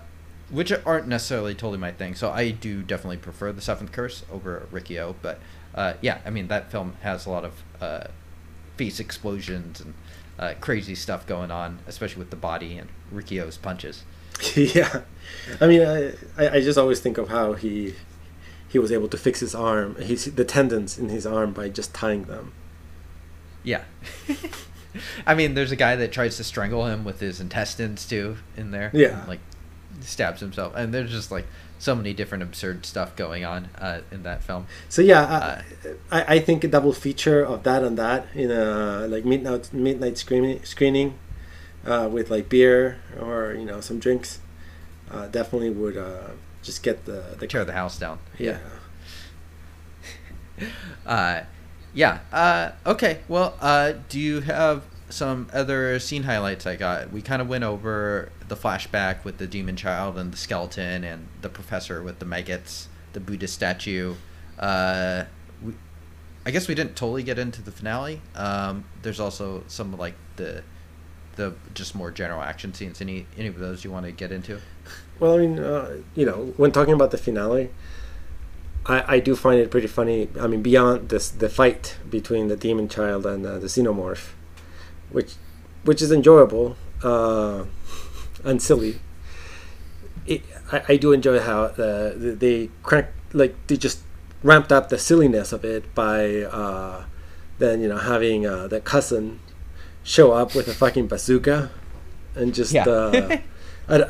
[0.51, 2.15] which aren't necessarily totally my thing.
[2.15, 5.15] So I do definitely prefer the Seventh Curse over Riki-Oh.
[5.23, 5.39] But
[5.75, 8.05] uh, yeah, I mean that film has a lot of uh,
[8.77, 9.95] face explosions and
[10.39, 14.03] uh, crazy stuff going on, especially with the body and Riki-Oh's punches.
[14.57, 15.03] yeah,
[15.61, 17.95] I mean, I, I just always think of how he
[18.69, 21.93] he was able to fix his arm, his the tendons in his arm by just
[21.95, 22.53] tying them.
[23.63, 23.85] Yeah.
[25.27, 28.71] I mean, there's a guy that tries to strangle him with his intestines too in
[28.73, 28.91] there.
[28.93, 29.21] Yeah.
[29.21, 29.41] and, like
[30.01, 31.47] stabs himself, and there's just like
[31.79, 34.67] so many different absurd stuff going on uh, in that film.
[34.89, 35.63] So yeah, Uh,
[36.11, 39.73] I, I I think a double feature of that and that in a like midnight
[39.73, 41.19] midnight screening screening
[41.87, 44.41] uh, with like beer or you know some drinks
[45.11, 46.29] uh, definitely would uh,
[46.63, 48.19] just get the the Tear the house down.
[48.39, 48.59] yeah.
[51.05, 51.43] Uh,
[51.95, 52.21] yeah.
[52.33, 53.21] Uh, okay.
[53.27, 57.11] Well, uh, do you have some other scene highlights I got?
[57.11, 61.27] We kind of went over the flashback with the demon child and the skeleton and
[61.41, 64.15] the professor with the maggots, the Buddha statue.
[64.59, 65.25] Uh,
[65.63, 65.73] we,
[66.47, 68.21] I guess we didn't totally get into the finale.
[68.37, 70.63] Um, there's also some like the
[71.37, 73.01] the just more general action scenes.
[73.01, 74.61] Any any of those you want to get into?
[75.19, 77.71] Well, I mean, uh, you know, when talking about the finale,
[78.87, 80.29] I, I do find it pretty funny.
[80.41, 84.31] I mean, beyond this, the fight between the demon child and uh, the xenomorph,
[85.11, 85.35] which
[85.85, 87.65] which is enjoyable uh,
[88.45, 89.01] and silly.
[90.27, 94.01] It, I, I do enjoy how uh, they crank like they just
[94.43, 97.05] ramped up the silliness of it by uh,
[97.59, 99.41] then you know having uh, the cousin
[100.05, 101.71] show up with a fucking bazooka
[102.35, 102.85] and just Yeah.
[102.85, 103.39] uh,
[103.89, 104.01] out,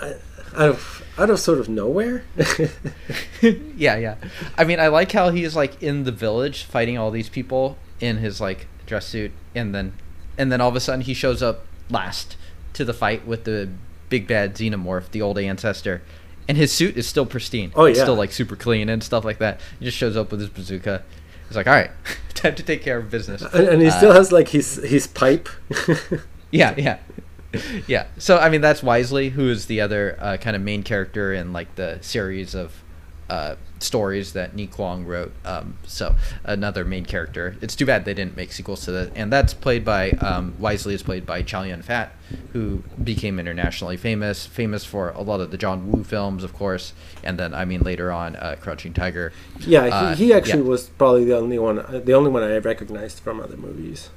[0.55, 2.25] out of out of sort of nowhere.
[3.43, 4.17] yeah, yeah.
[4.57, 8.19] I mean, I like how he's like in the village fighting all these people in
[8.19, 9.93] his like dress suit, and then
[10.39, 12.37] and then all of a sudden he shows up last
[12.75, 13.69] to the fight with the
[14.09, 16.03] big bad xenomorph, the old ancestor,
[16.49, 17.73] and his suit is still pristine.
[17.75, 18.05] Oh, It's yeah.
[18.05, 19.61] still like super clean and stuff like that.
[19.79, 21.03] He just shows up with his bazooka.
[21.53, 21.91] He's like, all right,
[22.35, 23.43] time to take care of business.
[23.43, 25.49] and, and he Uh, still has like his his pipe.
[26.51, 26.99] yeah, yeah,
[27.87, 28.07] yeah.
[28.19, 31.53] So I mean, that's Wisely, who is the other uh, kind of main character in
[31.53, 32.82] like the series of
[33.33, 35.33] uh, stories that Ni Kuang wrote.
[35.45, 36.15] Um, so
[36.45, 37.57] another main character.
[37.63, 39.13] It's too bad they didn't make sequels to that.
[39.17, 42.13] And that's played by um, Wisely is played by Chow Yun Fat,
[42.53, 46.93] who became internationally famous, famous for a lot of the John Woo films, of course,
[47.25, 49.33] and then I mean later on, uh, Crouching Tiger.
[49.61, 50.69] yeah, Uh, he, he actually yeah.
[50.69, 54.11] was probably the only one, uh, the only one I recognized from other movies.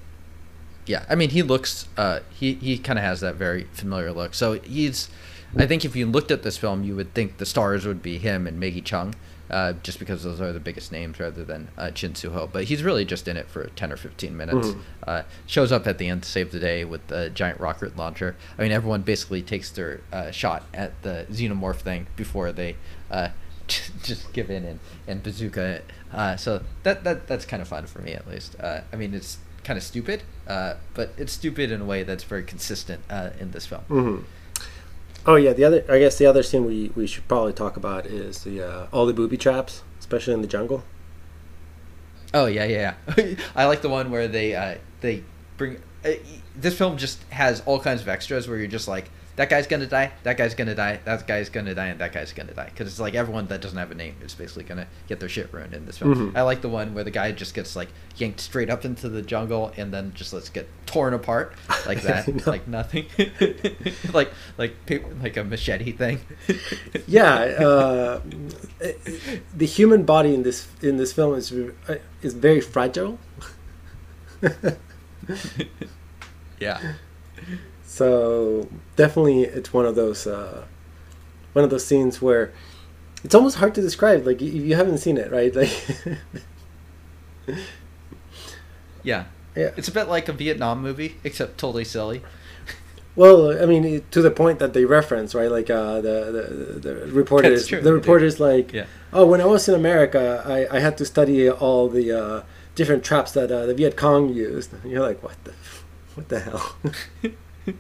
[0.86, 1.88] Yeah, I mean, he looks.
[1.97, 4.34] Uh, he he kind of has that very familiar look.
[4.36, 5.09] So he's.
[5.58, 8.18] I think if you looked at this film, you would think the stars would be
[8.18, 9.14] him and Maggie Cheung,
[9.49, 12.49] uh, just because those are the biggest names rather than uh, Chin Siu Ho.
[12.51, 14.70] But he's really just in it for 10 or 15 minutes.
[14.70, 14.80] Mhm.
[15.08, 18.36] Uh, shows up at the end to save the day with the giant rocket launcher.
[18.58, 22.76] I mean, everyone basically takes their uh, shot at the xenomorph thing before they
[23.10, 23.30] uh,
[24.03, 25.86] just give in and, and bazooka it.
[26.14, 28.56] Uh, so that, that that's kind of fun for me at least.
[28.60, 32.24] Uh, I mean, it's kind of stupid, uh, but it's stupid in a way that's
[32.24, 33.82] very consistent uh, in this film.
[33.84, 34.18] hmm
[35.28, 38.06] Oh yeah, the other I guess the other scene we, we should probably talk about
[38.06, 40.84] is the uh, all the booby traps, especially in the jungle.
[42.34, 42.94] Oh yeah, yeah.
[43.18, 43.36] yeah.
[43.56, 45.24] I like the one where they uh, they
[45.58, 45.82] bring.
[46.04, 46.12] Uh,
[46.56, 49.86] this film just has all kinds of extras where you're just like, that guy's gonna
[49.86, 52.66] die, that guy's gonna die, that guy's gonna die, and that guy's gonna die.
[52.66, 55.54] Because it's like everyone that doesn't have a name is basically gonna get their shit
[55.54, 56.34] ruined in this film.
[56.34, 56.38] Mhm.
[56.38, 59.22] I like the one where the guy just gets like yanked straight up into the
[59.22, 61.54] jungle and then just let's get torn apart
[61.86, 62.44] like that, No.
[62.46, 63.08] like nothing,
[64.14, 64.76] like like
[65.22, 66.20] like a machete thing.
[67.08, 68.22] Yeah, uh,
[69.56, 73.20] the human body in this in this film is uh, is very fragile.
[76.60, 76.94] yeah.
[77.86, 80.66] So definitely, it's one of those uh,
[81.54, 82.52] one of those scenes where
[83.24, 84.26] it's almost hard to describe.
[84.26, 85.54] Like if you haven't seen it, right?
[87.48, 87.58] Like
[89.04, 89.26] Yeah.
[89.56, 89.72] yeah.
[89.78, 92.22] It's a bit like a Vietnam movie, except totally silly.
[93.16, 95.50] Well, I mean, to the point that they reference, right?
[95.50, 98.88] Like uh, the, the the reporters, the reporters, like, Yeah.
[99.14, 102.42] oh, when I was in America, I, I had to study all the uh,
[102.74, 104.74] different traps that uh, the Viet Cong used.
[104.74, 105.54] And you're like, what the,
[106.16, 106.76] what the hell?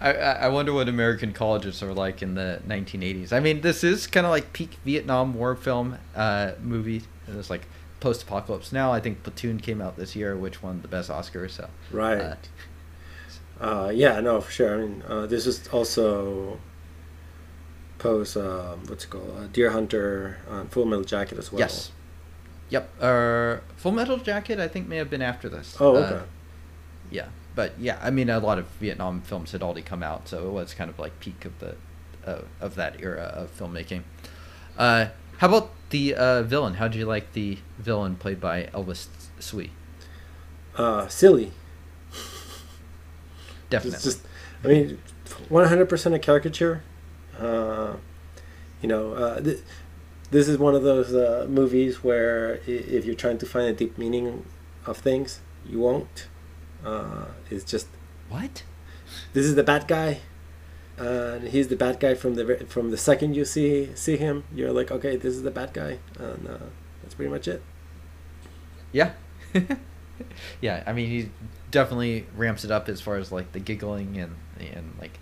[0.00, 3.32] I, I wonder what American colleges are like in the 1980s.
[3.32, 7.02] I mean, this is kind of like peak Vietnam War film uh, movie.
[7.26, 7.66] It was like
[7.98, 8.70] post-apocalypse.
[8.72, 11.48] Now I think Platoon came out this year, which won the best Oscar.
[11.48, 12.18] So right.
[12.20, 12.34] uh,
[13.60, 14.72] Uh, yeah, no, for sure.
[14.72, 16.60] I mean, uh, this is also
[17.98, 21.58] post uh, what's it called, uh, Deer Hunter on Full Metal Jacket as well.
[21.58, 21.90] yes,
[22.68, 22.88] yep.
[23.02, 25.76] Uh, Full Metal Jacket I think may have been after this.
[25.80, 26.24] Oh, Uh, okay.
[27.10, 30.46] Yeah, but yeah, I mean, a lot of Vietnam films had already come out, so
[30.48, 31.76] it was kind of like peak of the
[32.26, 34.02] uh, of that era of filmmaking.
[34.76, 35.06] Uh,
[35.38, 36.74] how about the uh, villain?
[36.74, 39.08] How do you like the villain played by Elvis
[39.40, 39.70] Tsui?
[40.76, 41.52] uh, silly.
[43.70, 43.96] Definitely.
[43.96, 44.26] It's just,
[44.64, 44.98] I mean,
[45.48, 46.82] one hundred percent a caricature.
[47.38, 47.96] Uh,
[48.80, 49.60] you know, uh, th-
[50.30, 53.98] this is one of those uh, movies where if you're trying to find a deep
[53.98, 54.44] meaning
[54.86, 56.28] of things, you won't.
[56.84, 57.88] Uh, it's just
[58.28, 58.62] what?
[59.32, 60.20] this is the bad guy,
[60.96, 64.44] and he's the bad guy from the from the second you see see him.
[64.54, 66.58] You're like, okay, this is the bad guy, and uh,
[67.02, 67.62] that's pretty much it.
[68.92, 69.12] Yeah.
[70.60, 71.30] yeah, I mean, he
[71.70, 75.18] definitely ramps it up as far as like the giggling and and like,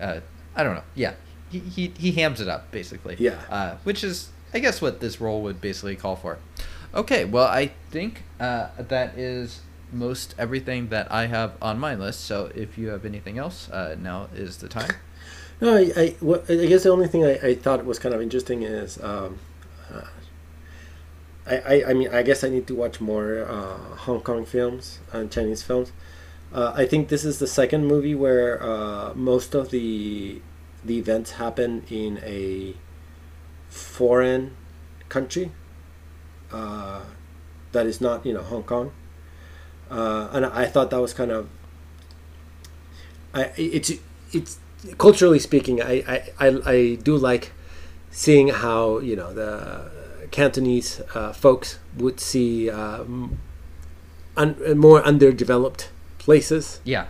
[0.00, 0.20] uh,
[0.54, 0.84] I don't know.
[0.94, 1.14] Yeah,
[1.50, 3.16] he he he hams it up basically.
[3.18, 3.40] Yeah.
[3.48, 6.38] Uh, which is, I guess, what this role would basically call for.
[6.92, 9.60] Okay, well, I think uh, that is
[9.92, 12.20] most everything that I have on my list.
[12.20, 14.90] So if you have anything else, uh, now is the time.
[15.60, 18.22] No, I, I, what, I guess the only thing I, I thought was kind of
[18.22, 19.38] interesting is, um,
[19.92, 20.02] uh,
[21.46, 25.30] I, I, mean, I guess I need to watch more uh, Hong Kong films and
[25.30, 25.92] Chinese films.
[26.52, 30.40] Uh, I think this is the second movie where uh, most of the
[30.82, 32.74] the events happen in a
[33.68, 34.56] foreign
[35.10, 35.52] country
[36.52, 37.02] uh,
[37.72, 38.92] that is not, you know, Hong Kong.
[39.90, 41.48] Uh, and I thought that was kind of
[43.34, 43.92] I it's
[44.32, 44.58] it's
[44.98, 46.02] culturally speaking, I,
[46.38, 47.52] I, I, I do like
[48.10, 49.90] seeing how you know the
[50.30, 53.38] Cantonese uh, folks would see um,
[54.36, 56.80] un, more underdeveloped places.
[56.84, 57.06] Yeah.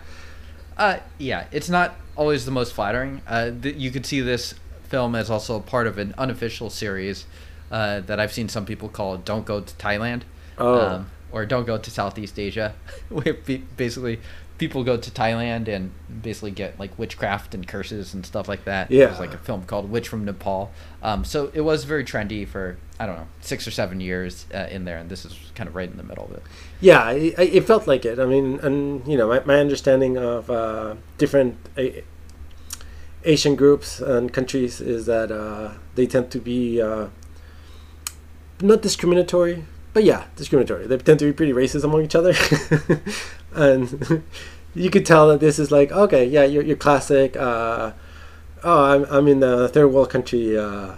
[0.77, 3.21] Uh, yeah, it's not always the most flattering.
[3.27, 4.55] Uh, th- you could see this
[4.89, 7.25] film as also part of an unofficial series
[7.71, 10.23] uh, that I've seen some people call "Don't Go to Thailand,"
[10.57, 11.05] Oh.
[11.31, 12.75] Or "Don't Go to Southeast Asia,"
[13.09, 13.33] where
[13.77, 14.19] basically
[14.57, 18.91] people go to Thailand and basically get like witchcraft and curses and stuff like that.
[18.91, 19.07] Yeah.
[19.07, 20.71] There's like a film called "Witch from Nepal."
[21.01, 24.67] Um, so it was very trendy for I don't know six or seven years uh,
[24.69, 26.43] in there, and this is kind of right in the middle of it.
[26.79, 28.19] Yeah, I, I, it felt like it.
[28.19, 32.03] I mean, and you know, my, my understanding of uh, different a-
[33.23, 37.07] Asian groups and countries is that uh, they tend to be uh,
[38.61, 40.87] not discriminatory, but yeah, discriminatory.
[40.87, 42.33] They tend to be pretty racist among each other,
[43.53, 44.23] and
[44.73, 47.35] you could tell that this is like, okay, yeah, you're, you're classic.
[47.35, 47.91] Uh,
[48.63, 50.57] oh, I'm, I'm in the third world country.
[50.57, 50.95] Uh,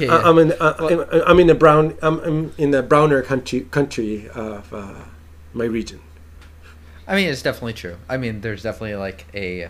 [0.00, 0.16] Yeah.
[0.16, 3.22] I- I'm in uh, Well- I'm, I'm in the brown I'm, I'm in the browner
[3.22, 4.94] country country of uh,
[5.52, 6.00] my region.
[7.06, 7.96] I mean, it's definitely true.
[8.08, 9.68] I mean, there's definitely like a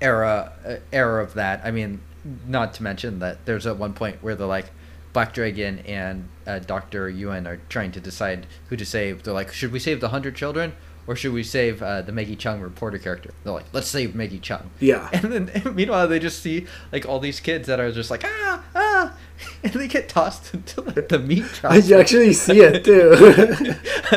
[0.00, 1.62] era uh, era of that.
[1.64, 2.00] I mean,
[2.46, 4.70] not to mention that there's at one point where they're like,
[5.16, 9.22] Black Dragon and uh, Doctor Yuan are trying to decide who to save.
[9.22, 10.74] They're like, should we save the hundred children
[11.06, 13.32] or should we save uh, the Maggie Cheung reporter character?
[13.42, 14.66] They're like, let's save Maggie Cheung.
[14.78, 15.08] Yeah.
[15.14, 18.62] And then meanwhile, they just see like all these kids that are just like ah
[18.74, 19.16] ah,
[19.64, 21.78] and they get tossed into like the meat chopper.
[21.78, 23.74] you actually see it too.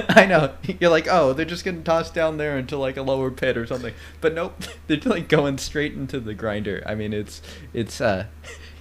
[0.10, 0.54] I know.
[0.82, 3.66] You're like, oh, they're just getting tossed down there into like a lower pit or
[3.66, 3.94] something.
[4.20, 6.84] But nope, they're like going straight into the grinder.
[6.86, 7.42] I mean, it's
[7.74, 8.26] it's uh,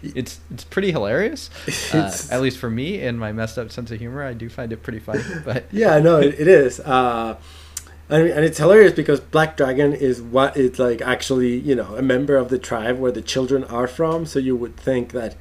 [0.02, 1.50] it's it's pretty hilarious.
[1.92, 4.72] Uh, at least for me and my messed up sense of humor, I do find
[4.72, 5.22] it pretty funny.
[5.44, 6.80] But yeah, no, it, it is.
[6.80, 7.36] Uh,
[8.10, 11.96] I mean, and it's hilarious because Black Dragon is what it's like actually, you know,
[11.96, 14.26] a member of the tribe where the children are from.
[14.26, 15.36] So you would think that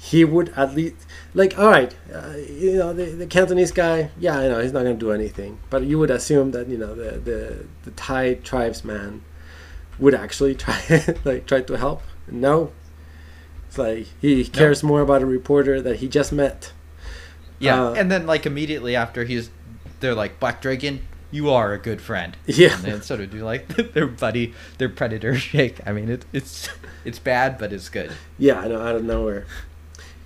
[0.00, 0.94] he would at least,
[1.34, 4.84] like, all right, uh, you know, the, the Cantonese guy, yeah, I know he's not
[4.84, 8.34] going to do anything, but you would assume that you know the the the Thai
[8.34, 9.22] tribesman
[9.98, 12.02] would actually try like try to help.
[12.28, 12.72] No,
[13.76, 16.72] it's like he cares more about a reporter that he just met.
[17.58, 19.50] yeah, Uh, and then like immediately after he's,
[20.00, 21.00] they're like Black Dragon.
[21.30, 22.36] You are a good friend.
[22.46, 22.74] Yeah.
[22.76, 25.80] and then sort of do like their buddy, their predator shake.
[25.86, 26.68] I mean, it, it's
[27.04, 28.12] it's bad, but it's good.
[28.38, 29.44] Yeah, I know out of nowhere.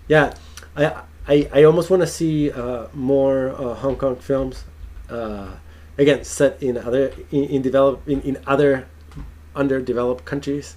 [0.08, 0.34] Yeah,
[0.76, 4.64] I I, I almost want to see uh, more uh, Hong Kong films.
[5.08, 5.48] Uh,
[5.98, 8.86] again, set in other in, in develop in, in other
[9.56, 10.76] underdeveloped countries.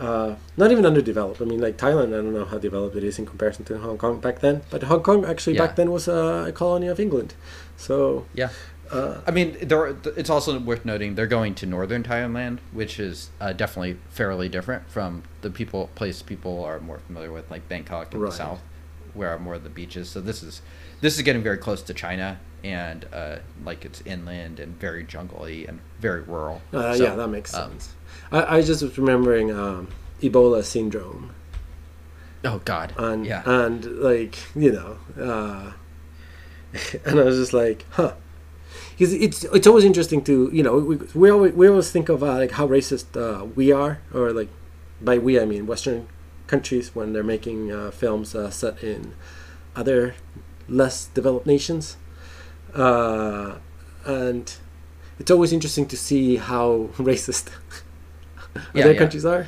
[0.00, 1.40] Uh, not even underdeveloped.
[1.42, 2.08] I mean, like Thailand.
[2.08, 4.62] I don't know how developed it is in comparison to Hong Kong back then.
[4.70, 5.66] But Hong Kong actually Yeah.
[5.66, 7.34] back then was a, a colony of England.
[7.76, 8.48] So Yeah.
[8.90, 9.94] uh, I mean, there.
[10.16, 14.88] It's also worth noting they're going to northern Thailand, which is uh, definitely fairly different
[14.90, 18.30] from the people place people are more familiar with, like Bangkok in Right.
[18.30, 18.62] the south,
[19.14, 20.08] where are more of the beaches.
[20.08, 20.62] So this is
[21.02, 25.66] this is getting very close to China, and uh, like it's inland and very jungly
[25.68, 26.60] and very rural.
[26.72, 27.94] uh, So, yeah, that makes um, sense.
[28.32, 29.88] I, I just was remembering um,
[30.20, 31.34] Ebola syndrome.
[32.44, 32.94] oh God.
[32.96, 33.42] and yeah.
[33.44, 35.72] and like you know uh
[37.04, 38.14] and i was just like huh
[38.92, 42.22] because it's it's always interesting to you know we, we always we always think of
[42.22, 44.48] uh, like how racist uh, we are or like
[45.00, 46.06] by we i mean western
[46.46, 49.14] countries when they're making uh, films uh, set in
[49.74, 50.14] other
[50.68, 51.96] less developed nations
[52.74, 53.56] uh,
[54.04, 54.56] and
[55.18, 57.48] it's always interesting to see how racist
[58.74, 58.98] Yeah, other yeah.
[58.98, 59.46] countries are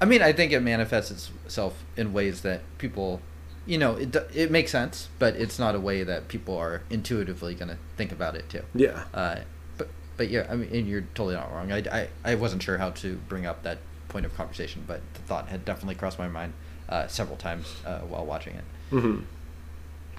[0.00, 1.10] I mean, I think it manifests
[1.44, 3.20] itself in ways that people,
[3.66, 7.54] you know, it it makes sense, but it's not a way that people are intuitively
[7.54, 8.62] going to think about it too.
[8.74, 9.40] yeah Uh,
[9.76, 11.72] but but yeah, I mean, and you're totally not wrong.
[11.72, 13.78] I, I, I wasn't sure how to bring up that
[14.08, 16.52] point of conversation, but the thought had definitely crossed my mind
[16.88, 18.64] uh, several times uh, while watching it.
[18.92, 19.24] Mm-hmm.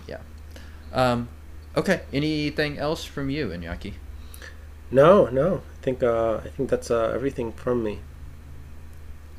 [0.08, 0.20] Yeah.
[0.94, 1.30] Um,
[1.76, 2.02] okay.
[2.12, 3.94] Anything else from you, Iñaki?
[4.92, 5.62] No, no.
[5.80, 8.00] I think uh, I think that's uh, everything from me.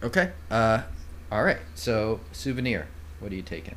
[0.02, 0.32] Okay.
[0.50, 0.82] Uh,
[1.30, 1.58] all right.
[1.74, 2.88] So souvenir.
[3.18, 3.74] What are you taking?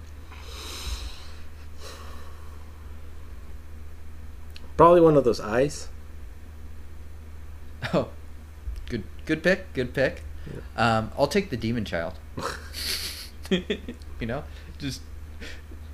[4.77, 5.89] Probably one of those eyes.
[7.93, 8.07] Oh,
[8.87, 9.73] good good pick.
[9.73, 10.23] Good pick.
[10.77, 12.13] Um, I'll take the demon child.
[14.19, 14.43] you know,
[14.77, 15.01] just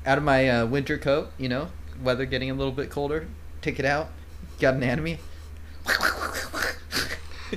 [0.06, 1.32] out of my uh, winter coat.
[1.38, 1.70] You know,
[2.02, 3.28] weather getting a little bit colder.
[3.62, 4.10] Take it out.
[4.60, 5.20] Got an enemy.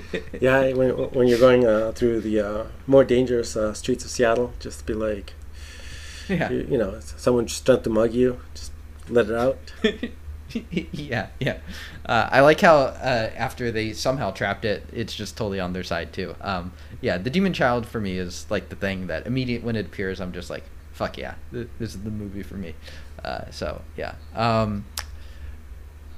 [0.41, 4.53] Yeah, when, when you're going uh, through the uh, more dangerous uh, streets of Seattle,
[4.61, 5.35] just be like,
[6.29, 6.51] Yeah.
[6.51, 8.73] you, you know, someone just trying to mug you, just
[9.09, 9.59] let it out.
[10.71, 11.59] yeah, yeah.
[12.07, 15.83] Uh, I like how uh, after they somehow trapped it, it's just totally on their
[15.85, 16.35] side too.
[16.41, 19.87] Um, yeah, the demon child for me is like the thing that immediate when it
[19.87, 22.75] appears, I'm just like, fuck yeah, this is the movie for me.
[23.25, 24.15] Uh, so yeah.
[24.35, 24.85] Um,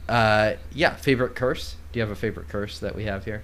[0.08, 1.76] uh, yeah, favorite curse.
[1.92, 3.42] Do you have a favorite curse that we have here?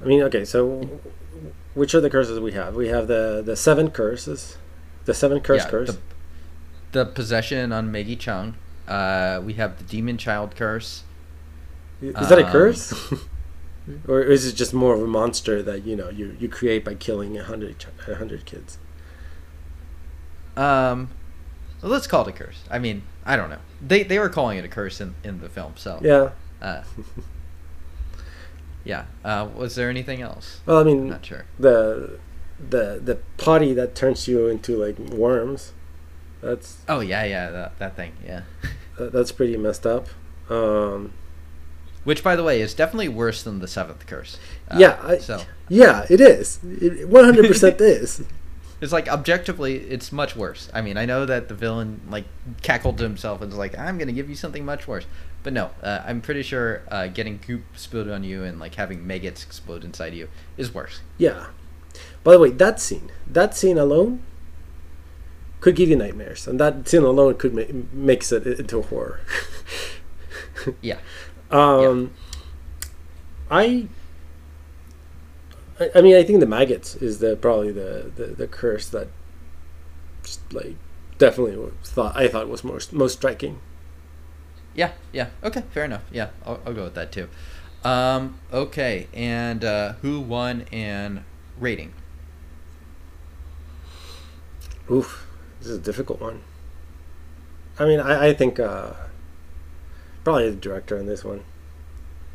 [0.00, 1.00] I mean, okay, so
[1.74, 2.74] which are the curses we have?
[2.74, 4.58] We have the the seven curses,
[5.04, 5.88] the seven curse Yeah, curse.
[5.90, 5.98] The,
[6.92, 8.54] the possession on Maggie Cheung.
[8.86, 11.04] Uh, we have the demon child curse.
[12.00, 13.12] Is that a um, curse?
[14.08, 16.94] or is it just more of a monster that you know you, you create by
[16.94, 18.78] killing a hundred a hundred kids?
[20.56, 21.10] Um,
[21.82, 22.62] well, let's call it a curse.
[22.70, 23.60] I mean, I don't know.
[23.80, 26.30] They they were calling it a curse in, in the film, so Yeah.
[26.60, 26.82] Uh,
[28.88, 29.04] yeah.
[29.24, 30.60] Uh, was there anything else?
[30.66, 31.44] Well, I I'm mean, not sure.
[31.60, 32.18] the
[32.58, 35.72] the the potty that turns you into like worms.
[36.40, 38.42] That's Oh yeah, yeah, that that thing, yeah.
[38.98, 40.08] that- that's pretty messed up.
[40.50, 41.12] Um,
[42.04, 44.38] Which, by the way, is definitely worse than the seventh curse.
[44.70, 46.58] Uh, yeah, I, so yeah, it is.
[47.06, 48.22] One hundred percent is.
[48.80, 50.70] it's like objectively, it's much worse.
[50.72, 52.24] I mean, I know that the villain like
[52.62, 55.04] cackled to himself and was like, "I'm gonna give you something much worse,"
[55.48, 59.06] but no, uh, I'm pretty sure uh, getting goop spilled on you and like having
[59.06, 60.28] maggots explode inside you
[60.58, 61.00] is worse.
[61.16, 61.46] Yeah,
[62.22, 64.22] By the way, that scene, that scene alone,
[65.60, 67.62] could give you nightmares, and that scene alone could ma-
[67.94, 69.20] makes it into a horror.
[70.82, 70.98] Yeah.
[71.50, 72.12] Um,
[73.50, 73.88] I,
[75.80, 79.08] I, I mean, I think the maggots is the probably the, the, the curse that,
[80.22, 80.74] just like,
[81.16, 83.60] definitely thought I thought was most most striking.
[84.78, 85.30] Yeah, yeah.
[85.42, 86.04] Okay, fair enough.
[86.12, 87.28] Yeah, I'll, I'll go with that too.
[87.82, 91.24] Um, okay, and uh, who won and
[91.58, 91.92] rating?
[94.88, 95.26] Oof,
[95.58, 96.42] this is a difficult one.
[97.80, 98.92] I mean, I, I think uh,
[100.22, 101.42] probably the director in this one.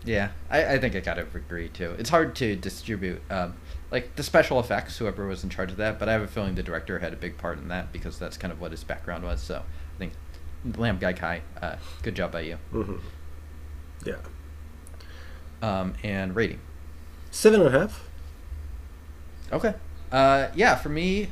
[0.04, 1.96] Yeah, I, I think I gotta agree too.
[1.98, 3.54] It's hard to distribute, um,
[3.89, 5.98] like the special effects, whoever was in charge of that.
[5.98, 8.36] But I have a feeling the director had a big part in that because that's
[8.36, 9.41] kind of what his background was.
[9.41, 9.64] So
[10.78, 12.55] Lam Ngai Kai, uh, good job by you.
[12.72, 12.95] hmm
[14.05, 14.16] Yeah,
[15.61, 16.59] Um, and rating.
[17.32, 18.07] seven and a half.
[19.51, 19.74] Okay.
[20.11, 21.30] Uh, yeah, for me,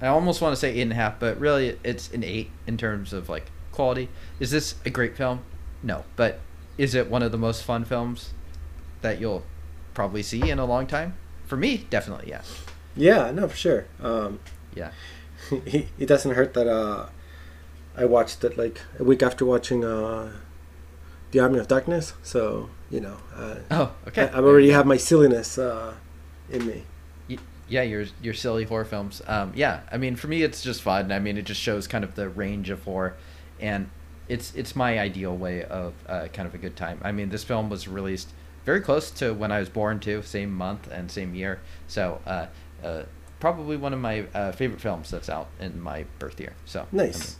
[0.00, 2.76] I almost want to say eight and a half, but really it's an eight in
[2.76, 4.08] terms of like quality.
[4.40, 5.40] Is this a great film?
[5.82, 6.40] No, but
[6.78, 8.32] is it one of the most fun films
[9.02, 9.44] that you'll
[9.94, 11.14] probably see in a long time?
[11.46, 12.62] For me, definitely yes.
[12.96, 13.86] Yeah, no, for sure.
[14.00, 14.40] Um,
[14.74, 14.90] Yeah.
[15.50, 17.06] it, it doesn't hurt that uh,
[17.96, 20.32] I watched it like a week after watching uh,
[21.30, 22.14] the Army of Darkness.
[22.22, 24.28] So you know, uh, Oh, okay.
[24.28, 25.94] I, I already have my silliness uh,
[26.50, 26.84] in me.
[27.66, 29.22] Yeah, your your silly horror films.
[29.26, 31.10] Um, yeah, I mean, for me, it's just fun.
[31.10, 33.16] I mean, it just shows kind of the range of horror,
[33.58, 33.88] and
[34.28, 37.00] it's it's my ideal way of uh, kind of a good time.
[37.02, 38.28] I mean, this film was released
[38.66, 41.60] very close to when I was born, too, same month and same year.
[41.86, 42.46] So, uh,
[42.84, 43.04] uh,
[43.40, 46.52] probably one of my uh, favorite films that's out in my birth year.
[46.66, 47.36] So I mean, Nice.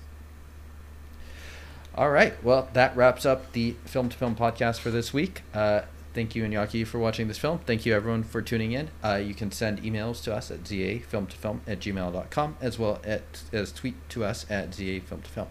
[1.97, 2.35] All right.
[2.43, 5.43] Well, that wraps up the Film to Film podcast for this week.
[5.53, 5.83] Uh,
[6.13, 7.61] thank you, Iñaki, for watching this film.
[7.61, 8.91] Thank you, everyone, for tuning in.
[9.03, 13.73] Uh, you can send emails to us at zafilmtofilm at gmail.com as well at, as
[13.73, 15.49] tweet to us at zafilmtofilm.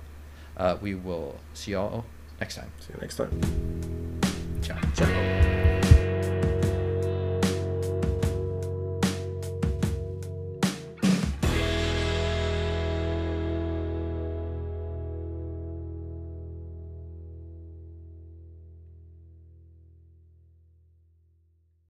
[0.58, 2.06] Uh, we will see y'all
[2.40, 2.72] next time.
[2.80, 3.16] See you next
[4.64, 5.63] time.